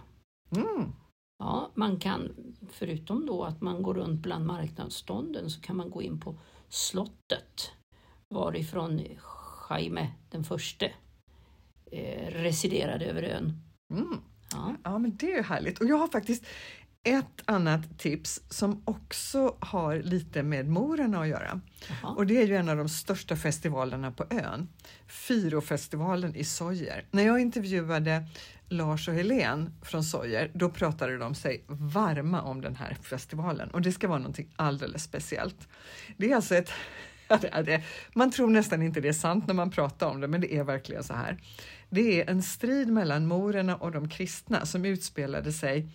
Mm. 0.55 0.91
Ja, 1.43 1.71
man 1.73 1.99
kan, 1.99 2.31
förutom 2.69 3.25
då 3.25 3.43
att 3.43 3.61
man 3.61 3.83
går 3.83 3.93
runt 3.93 4.21
bland 4.21 4.45
marknadsstånden 4.45 5.49
så 5.49 5.61
kan 5.61 5.75
man 5.75 5.89
gå 5.89 6.01
in 6.01 6.19
på 6.19 6.39
slottet 6.69 7.71
varifrån 8.29 9.01
Jaime 9.69 10.11
den 10.29 10.43
förste 10.43 10.91
eh, 11.91 12.27
residerade 12.31 13.05
över 13.05 13.23
ön. 13.23 13.61
Mm. 13.93 14.17
Ja. 14.51 14.75
Ja, 14.83 14.97
men 14.97 15.17
det 15.17 15.33
är 15.33 15.43
härligt. 15.43 15.81
Och 15.81 15.87
jag 15.87 15.97
har 15.97 16.07
faktiskt 16.07 16.45
ett 17.03 17.41
annat 17.45 17.99
tips 17.99 18.41
som 18.49 18.81
också 18.85 19.55
har 19.59 19.95
lite 19.95 20.43
med 20.43 20.69
morerna 20.69 21.21
att 21.21 21.27
göra. 21.27 21.61
Jaha. 21.89 22.13
Och 22.13 22.27
det 22.27 22.41
är 22.41 22.47
ju 22.47 22.55
en 22.55 22.69
av 22.69 22.77
de 22.77 22.89
största 22.89 23.35
festivalerna 23.35 24.11
på 24.11 24.25
ön. 24.29 24.69
Firofestivalen 25.07 26.35
i 26.35 26.43
Sojer. 26.43 27.05
När 27.11 27.23
jag 27.23 27.39
intervjuade 27.39 28.27
Lars 28.69 29.07
och 29.07 29.13
Helen 29.13 29.73
från 29.81 30.03
Sojer, 30.03 30.51
då 30.53 30.69
pratade 30.69 31.17
de 31.17 31.35
sig 31.35 31.63
varma 31.67 32.41
om 32.41 32.61
den 32.61 32.75
här 32.75 32.97
festivalen 33.01 33.69
och 33.69 33.81
det 33.81 33.91
ska 33.91 34.07
vara 34.07 34.19
någonting 34.19 34.53
alldeles 34.55 35.03
speciellt. 35.03 35.67
Det 36.17 36.31
är 36.31 36.35
alltså 36.35 36.55
ett. 36.55 36.71
Man 38.13 38.31
tror 38.31 38.49
nästan 38.49 38.81
inte 38.81 39.01
det 39.01 39.07
är 39.07 39.13
sant 39.13 39.47
när 39.47 39.53
man 39.53 39.71
pratar 39.71 40.07
om 40.07 40.21
det, 40.21 40.27
men 40.27 40.41
det 40.41 40.55
är 40.55 40.63
verkligen 40.63 41.03
så 41.03 41.13
här. 41.13 41.37
Det 41.89 42.21
är 42.21 42.29
en 42.29 42.43
strid 42.43 42.87
mellan 42.87 43.27
morerna 43.27 43.75
och 43.75 43.91
de 43.91 44.09
kristna 44.09 44.65
som 44.65 44.85
utspelade 44.85 45.53
sig 45.53 45.89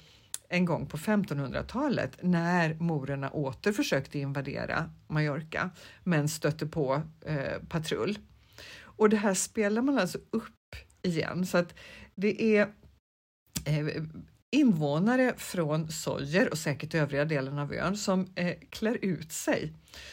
en 0.48 0.64
gång 0.64 0.86
på 0.86 0.96
1500-talet 0.96 2.18
när 2.22 2.74
morerna 2.74 3.30
åter 3.30 3.72
försökte 3.72 4.18
invadera 4.18 4.90
Mallorca 5.06 5.70
men 6.04 6.28
stötte 6.28 6.66
på 6.66 7.02
eh, 7.24 7.62
patrull. 7.68 8.18
Och 8.80 9.08
det 9.08 9.16
här 9.16 9.34
spelar 9.34 9.82
man 9.82 9.98
alltså 9.98 10.18
upp 10.30 10.76
igen 11.02 11.46
så 11.46 11.58
att 11.58 11.74
det 12.14 12.56
är 12.56 12.68
eh, 13.64 14.02
invånare 14.50 15.34
från 15.36 15.90
Sojer 15.90 16.50
och 16.50 16.58
säkert 16.58 16.94
övriga 16.94 17.24
delen 17.24 17.58
av 17.58 17.72
ön 17.72 17.96
som 17.96 18.26
eh, 18.34 18.54
klär 18.70 18.98
ut 19.02 19.32
sig. 19.32 19.72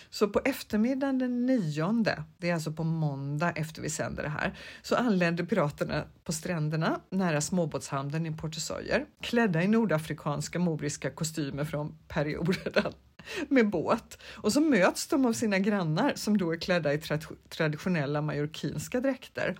Så 0.10 0.28
på 0.28 0.41
eftermiddagen 0.45 1.19
den 1.19 1.45
nionde, 1.45 2.24
det 2.38 2.50
är 2.50 2.54
alltså 2.54 2.71
på 2.71 2.84
måndag 2.84 3.52
efter 3.52 3.82
vi 3.82 3.89
sänder 3.89 4.24
det 4.24 4.30
här, 4.30 4.58
så 4.82 4.95
anländer 4.95 5.43
piraterna 5.43 6.04
på 6.24 6.34
stränderna 6.34 7.00
nära 7.10 7.41
småbåtshamnen 7.41 8.26
i 8.26 8.32
Porto 8.32 8.60
Sojer, 8.60 9.06
klädda 9.21 9.63
i 9.63 9.67
nordafrikanska 9.67 10.60
moriska 10.60 11.10
kostymer 11.10 11.65
från 11.65 11.98
perioden 12.08 12.93
med 13.50 13.69
båt. 13.69 14.17
Och 14.36 14.54
så 14.54 14.62
möts 14.62 15.08
de 15.08 15.26
av 15.26 15.34
sina 15.34 15.60
grannar 15.60 16.13
som 16.15 16.38
då 16.38 16.54
är 16.54 16.58
klädda 16.58 16.93
i 16.93 16.98
tra- 16.98 17.36
traditionella 17.50 18.21
majorkinska 18.21 19.02
dräkter 19.02 19.60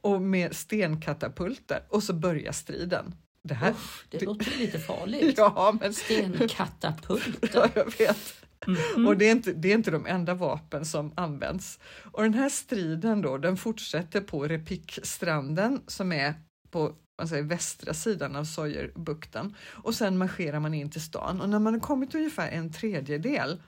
och 0.00 0.22
med 0.22 0.56
stenkatapulter 0.56 1.82
och 1.88 2.02
så 2.02 2.12
börjar 2.12 2.52
striden. 2.52 3.14
Det 3.48 3.54
här... 3.54 3.70
Usch, 3.70 4.04
det 4.10 4.22
låter 4.22 4.58
lite 4.58 4.78
farligt. 4.78 5.34
Ja, 5.38 5.76
men 5.80 5.94
Stenkatapulter. 5.94 7.50
Ja, 7.54 7.68
jag 7.74 7.98
vet. 7.98 8.34
Mhm. 8.66 9.06
Och 9.06 9.16
det 9.16 9.24
är, 9.28 9.32
inte, 9.32 9.52
det 9.52 9.70
är 9.70 9.74
inte 9.74 9.90
de 9.90 10.06
enda 10.06 10.34
vapen 10.34 10.84
som 10.84 11.12
används. 11.14 11.78
Och 12.12 12.22
den 12.22 12.34
här 12.34 12.48
striden 12.48 13.22
då, 13.22 13.38
den 13.38 13.56
fortsätter 13.56 14.20
på 14.20 14.44
Repikstranden 14.44 15.82
som 15.86 16.12
är 16.12 16.34
på 16.70 16.94
man 17.18 17.28
säger, 17.28 17.42
västra 17.42 17.94
sidan 17.94 18.36
av 18.36 18.44
Sojerbukten 18.44 19.54
och 19.70 19.94
sen 19.94 20.18
marscherar 20.18 20.60
man 20.60 20.74
in 20.74 20.90
till 20.90 21.02
stan 21.02 21.40
och 21.40 21.48
när 21.48 21.58
man 21.58 21.74
har 21.74 21.80
kommit 21.80 22.14
ungefär 22.14 22.50
en 22.50 22.72
tredjedel 22.72 23.62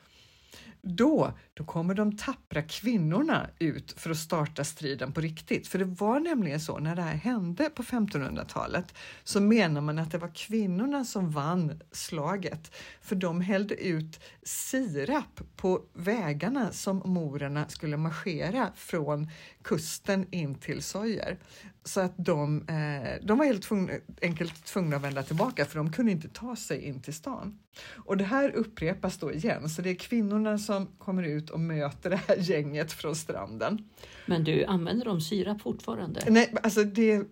då, 0.87 1.33
då 1.55 1.65
kommer 1.65 1.95
de 1.95 2.17
tappra 2.17 2.63
kvinnorna 2.63 3.51
ut 3.59 3.95
för 3.97 4.11
att 4.11 4.17
starta 4.17 4.65
striden 4.65 5.13
på 5.13 5.21
riktigt. 5.21 5.69
För 5.69 5.79
det 5.79 5.85
var 5.85 6.21
nämligen 6.21 6.61
så 6.61 6.79
när 6.79 6.97
det 6.97 7.03
här 7.03 7.15
hände 7.15 7.71
på 7.71 7.83
1500-talet 7.83 8.95
så 9.25 9.41
menar 9.41 9.81
man 9.81 9.99
att 9.99 10.11
det 10.11 10.19
var 10.19 10.35
kvinnorna 10.35 11.05
som 11.05 11.31
vann 11.31 11.81
slaget 11.93 12.75
för 13.01 13.17
de 13.17 13.41
hällde 13.41 13.75
ut 13.75 14.21
sirap 14.43 15.41
på 15.57 15.83
vägarna 15.93 16.73
som 16.73 17.03
morerna 17.05 17.69
skulle 17.69 17.97
marschera 17.97 18.73
från 18.75 19.31
kusten 19.67 20.27
in 20.31 20.55
till 20.55 20.83
Sojer. 20.83 21.39
Så 21.85 22.01
att 22.01 22.15
de, 22.17 22.69
eh, 22.69 23.27
de 23.27 23.39
var 23.39 23.45
helt 23.45 23.63
tvungna, 23.63 23.93
enkelt 24.23 24.65
tvungna 24.65 24.97
att 24.97 25.03
vända 25.03 25.23
tillbaka 25.23 25.65
för 25.65 25.79
de 25.79 25.93
kunde 25.93 26.13
inte 26.13 26.29
ta 26.29 26.57
sig 26.57 26.85
in 26.85 27.03
till 27.03 27.15
stan. 27.15 27.59
Och 27.97 28.17
det 28.17 28.25
här 28.25 28.51
upprepas 28.51 29.19
då 29.19 29.33
igen, 29.33 29.69
så 29.69 29.83
det 29.83 29.91
är 29.91 29.95
kvinnorna 29.95 30.59
som 30.59 30.87
kommer 30.87 31.23
ut 31.23 31.51
och 31.51 31.61
möter 31.61 32.11
det 32.11 32.21
här 32.29 32.37
gänget 32.37 32.93
från 32.93 33.17
stranden. 33.17 33.89
Men 34.27 34.45
du, 34.45 34.65
använder 34.65 35.05
de 35.05 35.21
sirap 35.21 35.61
fortfarande? 35.63 36.23
Nej, 36.29 36.55
alltså 36.63 36.85
det, 36.85 37.23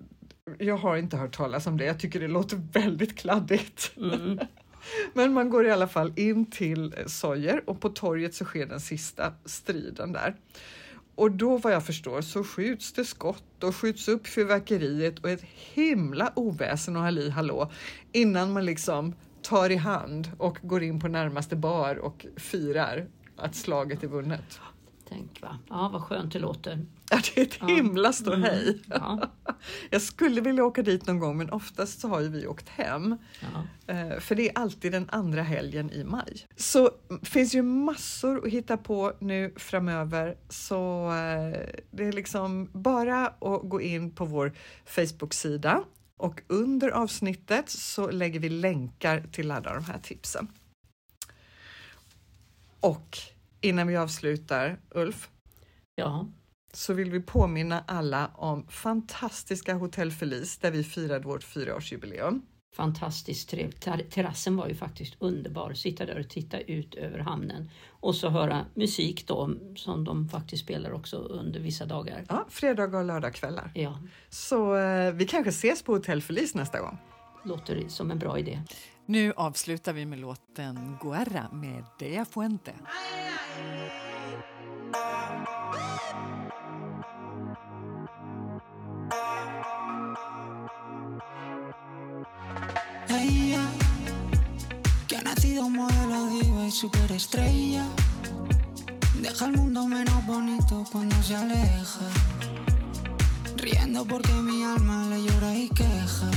jag 0.59 0.77
har 0.77 0.97
inte 0.97 1.16
hört 1.16 1.37
talas 1.37 1.66
om 1.66 1.77
det. 1.77 1.85
Jag 1.85 2.01
tycker 2.01 2.20
det 2.20 2.29
låter 2.29 2.57
väldigt 2.73 3.18
kladdigt. 3.18 3.92
Mm. 3.97 4.38
Men 5.13 5.33
man 5.33 5.50
går 5.50 5.67
i 5.67 5.71
alla 5.71 5.88
fall 5.88 6.13
in 6.17 6.50
till 6.50 6.94
Sojer 7.06 7.71
och 7.71 7.81
på 7.81 7.88
torget 7.88 8.35
så 8.35 8.44
sker 8.44 8.67
den 8.67 8.81
sista 8.81 9.33
striden 9.44 10.13
där. 10.13 10.37
Och 11.15 11.31
då 11.31 11.56
vad 11.58 11.73
jag 11.73 11.87
förstår 11.87 12.21
så 12.21 12.44
skjuts 12.44 12.92
det 12.92 13.04
skott 13.04 13.65
och 13.65 13.77
skjuts 13.77 14.08
upp 14.08 14.27
fyrverkeriet 14.27 15.19
och 15.19 15.31
ett 15.31 15.42
himla 15.75 16.33
oväsen 16.37 16.96
och 16.96 17.02
halli 17.02 17.31
hallå 17.31 17.71
innan 18.12 18.52
man 18.52 18.65
liksom 18.65 19.15
tar 19.42 19.71
i 19.71 19.77
hand 19.77 20.31
och 20.38 20.58
går 20.62 20.83
in 20.83 21.00
på 21.00 21.08
närmaste 21.08 21.56
bar 21.56 21.96
och 21.96 22.27
firar 22.37 23.06
att 23.37 23.54
slaget 23.54 24.02
är 24.02 24.08
vunnet. 24.08 24.60
Tänk 25.08 25.40
va. 25.42 25.58
Ja, 25.69 25.90
vad 25.92 26.02
skönt 26.02 26.33
det 26.33 26.38
låter. 26.38 26.87
Ja, 27.10 27.19
det 27.35 27.40
är 27.40 27.44
ett 27.46 27.56
Ja. 27.60 27.67
himla 27.67 28.12
ståhej. 28.12 28.83
Ja, 28.87 29.31
Jag 29.90 30.02
skulle 30.02 30.40
vilja 30.40 30.65
åka 30.65 30.83
dit 30.83 31.06
någon 31.06 31.19
gång 31.19 31.37
men 31.37 31.50
oftast 31.50 32.00
så 32.00 32.08
har 32.08 32.21
ju 32.21 32.29
vi 32.29 32.46
åkt 32.46 32.69
hem. 32.69 33.17
ja. 33.40 33.67
Eh, 33.94 34.19
För 34.21 34.35
det 34.35 34.48
är 34.48 34.52
alltid 34.58 34.92
den 34.92 35.08
andra 35.10 35.42
helgen 35.42 35.90
i 35.90 36.04
maj. 36.04 36.46
Så 36.56 36.90
mm, 37.10 37.23
finns 37.25 37.54
ju 37.54 37.62
massor 37.62 38.46
att 38.46 38.52
hitta 38.52 38.77
på 38.77 39.12
nu 39.19 39.54
framöver 39.56 40.37
så 40.48 41.06
eh, 41.10 41.58
det 41.90 42.04
är 42.04 42.12
liksom 42.12 42.69
bara 42.73 43.27
att 43.27 43.60
gå 43.62 43.81
in 43.81 44.10
på 44.10 44.25
vår 44.25 44.52
Facebook-sida 44.85 45.85
Och 46.17 46.42
under 46.46 46.88
avsnittet 46.90 47.69
så 47.71 48.10
lägger 48.10 48.40
vi 48.40 48.48
länkar 48.48 49.25
till 49.33 49.50
alla 49.50 49.75
de 49.75 49.85
här 49.85 49.98
tipsen. 50.02 50.48
Och 52.81 53.19
innan 53.60 53.87
vi 53.87 53.96
avslutar, 53.96 54.79
Ulf, 54.90 55.29
Ja, 55.96 56.27
så 56.77 56.92
vill 56.92 57.10
vi 57.10 57.20
påminna 57.20 57.85
alla 57.87 58.31
om 58.35 58.66
fantastiska 58.68 59.75
Hotell 59.75 60.10
Felice 60.12 60.58
där 60.58 60.70
vi 60.70 60.85
firade 60.85 61.25
vårt 61.27 61.42
fyraårsjubileum. 61.44 62.42
fantastiskt 62.77 63.48
trevligt. 63.50 63.81
Ter- 63.85 64.10
Terrassen 64.10 64.56
var 64.56 64.68
ju 64.68 64.75
faktiskt 64.75 65.14
underbar. 65.18 65.75
Sitta 65.75 66.06
där 66.06 66.18
och 66.20 66.29
titta 66.29 66.60
ut 66.60 66.94
över 66.94 67.18
hamnen 67.18 67.70
och 68.00 68.14
så 68.14 68.29
höra 68.29 68.64
musik 68.75 69.27
då 69.27 69.50
som 69.77 70.04
de 70.04 70.29
faktiskt 70.29 70.62
spelar 70.64 70.92
också 70.92 71.16
under 71.16 71.60
vissa 71.60 71.87
dagar. 71.87 72.25
Ja, 72.29 72.46
fredagar 72.50 72.98
och 72.98 73.04
lördagskvällar. 73.04 73.70
Ja, 73.75 73.98
Så 74.29 74.77
eh, 74.77 75.12
vi 75.12 75.27
kanske 75.27 75.48
ses 75.50 75.83
på 75.83 75.92
Hotell 75.92 76.22
Felice 76.22 76.54
nästa 76.54 76.81
gång. 76.81 76.98
låter 77.44 77.88
som 77.88 78.10
en 78.10 78.18
bra 78.18 78.38
idé. 78.38 78.62
Nu 79.06 79.33
avslutar 79.37 79.92
vi 79.92 80.06
med 80.06 80.18
låten 80.18 80.96
Guerra 81.02 81.48
med 81.52 81.85
Dea 81.98 82.25
Fuente. 82.25 82.72
Que 95.08 95.17
ha 95.17 95.23
nacido 95.23 95.69
modelo 95.69 96.27
diva 96.27 96.67
y 96.67 96.71
superestrella. 96.71 97.85
Deja 99.21 99.46
el 99.46 99.52
mundo 99.52 99.87
menos 99.87 100.27
bonito 100.27 100.85
cuando 100.90 101.23
se 101.23 101.37
aleja. 101.37 102.06
Riendo 103.56 104.04
porque 104.04 104.33
mi 104.33 104.65
alma 104.65 105.06
le 105.08 105.23
llora 105.23 105.54
y 105.54 105.69
queja. 105.69 106.31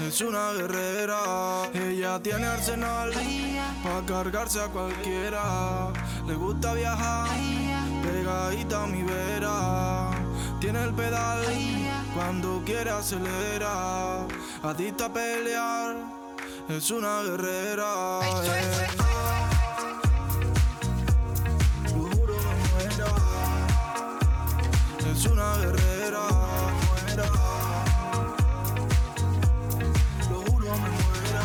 Es 0.00 0.20
una 0.20 0.52
guerrera, 0.52 1.70
ella 1.72 2.20
tiene 2.20 2.44
arsenal 2.46 3.10
para 3.82 4.04
cargarse 4.04 4.60
a 4.60 4.68
cualquiera. 4.68 5.92
Le 6.26 6.34
gusta 6.34 6.74
viajar, 6.74 7.28
pegadita 8.02 8.82
a 8.82 8.86
mi 8.86 9.02
vera. 9.02 10.10
Tiene 10.60 10.82
el 10.82 10.92
pedal, 10.92 11.44
cuando 12.16 12.62
quiere 12.64 12.90
acelera. 12.90 14.26
Adicta 14.62 15.04
a 15.06 15.12
pelear, 15.12 15.96
es 16.68 16.90
una 16.90 17.22
guerrera. 17.22 18.20
eh. 18.44 18.86
Lo 21.94 22.02
juro 22.10 22.34
me 22.34 22.54
muera. 22.72 23.12
Es 25.12 25.26
una 25.26 25.56
guerrera, 25.58 26.22
muera. 26.86 27.28
Lo 30.30 30.40
juro 30.50 30.70
me 30.72 30.88
muera. 30.88 31.44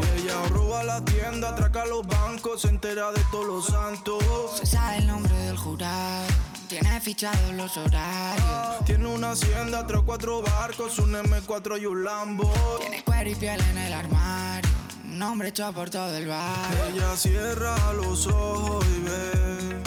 Y 0.00 0.20
ella 0.20 0.48
roba 0.50 0.84
la 0.84 1.04
tienda, 1.04 1.48
atraca 1.50 1.84
los 1.86 2.06
bancos, 2.06 2.62
se 2.62 2.68
entera 2.68 3.10
de 3.10 3.22
todos 3.32 3.46
los 3.46 3.66
santos. 3.66 4.22
Se 4.56 4.66
sabe 4.66 4.98
el 4.98 5.06
nombre 5.08 5.34
del 5.34 5.56
jurado. 5.56 6.26
Tiene 6.72 7.00
fichados 7.02 7.52
los 7.52 7.76
horarios. 7.76 8.84
Tiene 8.86 9.06
una 9.06 9.32
hacienda, 9.32 9.86
tres 9.86 10.00
cuatro 10.06 10.40
barcos, 10.40 10.98
un 11.00 11.12
M4 11.12 11.82
y 11.82 11.84
un 11.84 12.02
Lambo. 12.02 12.50
Tiene 12.80 13.04
cuero 13.04 13.28
y 13.28 13.34
piel 13.34 13.60
en 13.60 13.76
el 13.76 13.92
armario. 13.92 14.70
Un 15.04 15.20
hombre 15.20 15.48
hecho 15.48 15.70
por 15.74 15.90
todo 15.90 16.16
el 16.16 16.26
barrio. 16.26 16.84
Ella 16.94 17.14
cierra 17.14 17.76
los 17.92 18.26
ojos 18.26 18.86
y 18.86 19.00
ve 19.02 19.82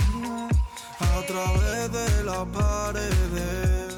a 1.00 1.26
través 1.26 1.92
de 1.92 2.24
las 2.24 2.46
paredes. 2.54 3.96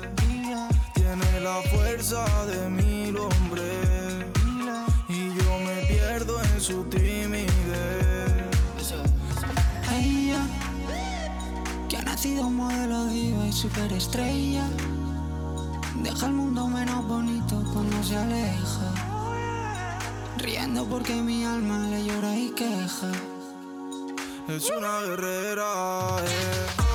Tiene 0.94 1.42
la 1.42 1.62
fuerza 1.64 2.26
de 2.46 2.70
mil 2.70 3.18
hombres 3.18 4.26
y 5.10 5.28
yo 5.36 5.60
me 5.60 5.86
pierdo 5.88 6.42
en 6.42 6.62
su 6.62 6.86
timidez. 6.86 7.17
Superestrella. 13.58 14.68
Deja 16.04 16.28
el 16.28 16.34
mundo 16.34 16.68
menos 16.68 17.08
bonito 17.08 17.64
cuando 17.74 18.04
se 18.04 18.16
aleja. 18.16 18.94
Riendo 20.38 20.86
porque 20.86 21.16
mi 21.16 21.44
alma 21.44 21.80
le 21.90 22.06
llora 22.06 22.38
y 22.38 22.52
queja. 22.52 23.12
Es 24.48 24.70
una 24.70 25.02
guerrera, 25.02 26.18
eh. 26.24 26.87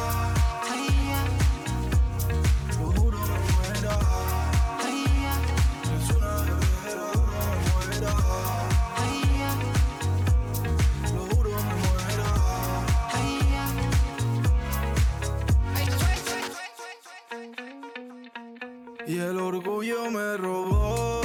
Orgullo 19.83 20.11
me 20.11 20.37
robó. 20.37 21.21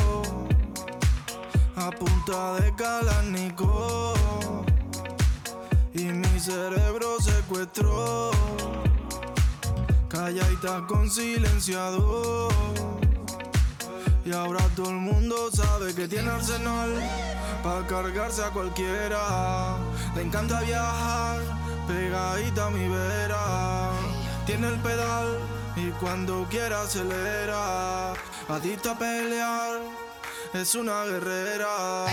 A 1.75 1.91
punta 1.91 2.55
de 2.55 2.73
calánico. 2.75 4.13
Y 5.93 6.03
mi 6.05 6.39
cerebro 6.39 7.17
secuestró. 7.21 8.31
Calladita 10.09 10.85
con 10.87 11.09
silenciador. 11.09 12.51
Y 14.25 14.33
ahora 14.33 14.59
todo 14.75 14.89
el 14.89 14.97
mundo 14.97 15.49
sabe 15.53 15.93
que 15.93 16.07
tiene 16.07 16.29
arsenal 16.29 16.91
para 17.63 17.85
cargarse 17.85 18.43
a 18.43 18.49
cualquiera. 18.49 19.77
Le 20.15 20.23
encanta 20.23 20.61
viajar 20.61 21.39
pegadita 21.87 22.65
a 22.65 22.69
mi 22.71 22.87
vera. 22.89 23.91
Tiene 24.45 24.67
el 24.67 24.79
pedal 24.79 25.37
y 25.75 25.91
cuando 25.99 26.47
quiera 26.49 26.81
acelera 26.81 28.13
adicta 28.49 28.91
a 28.91 28.97
pelear 28.97 29.79
es 30.53 30.75
una 30.75 31.03
guerrera. 31.05 32.07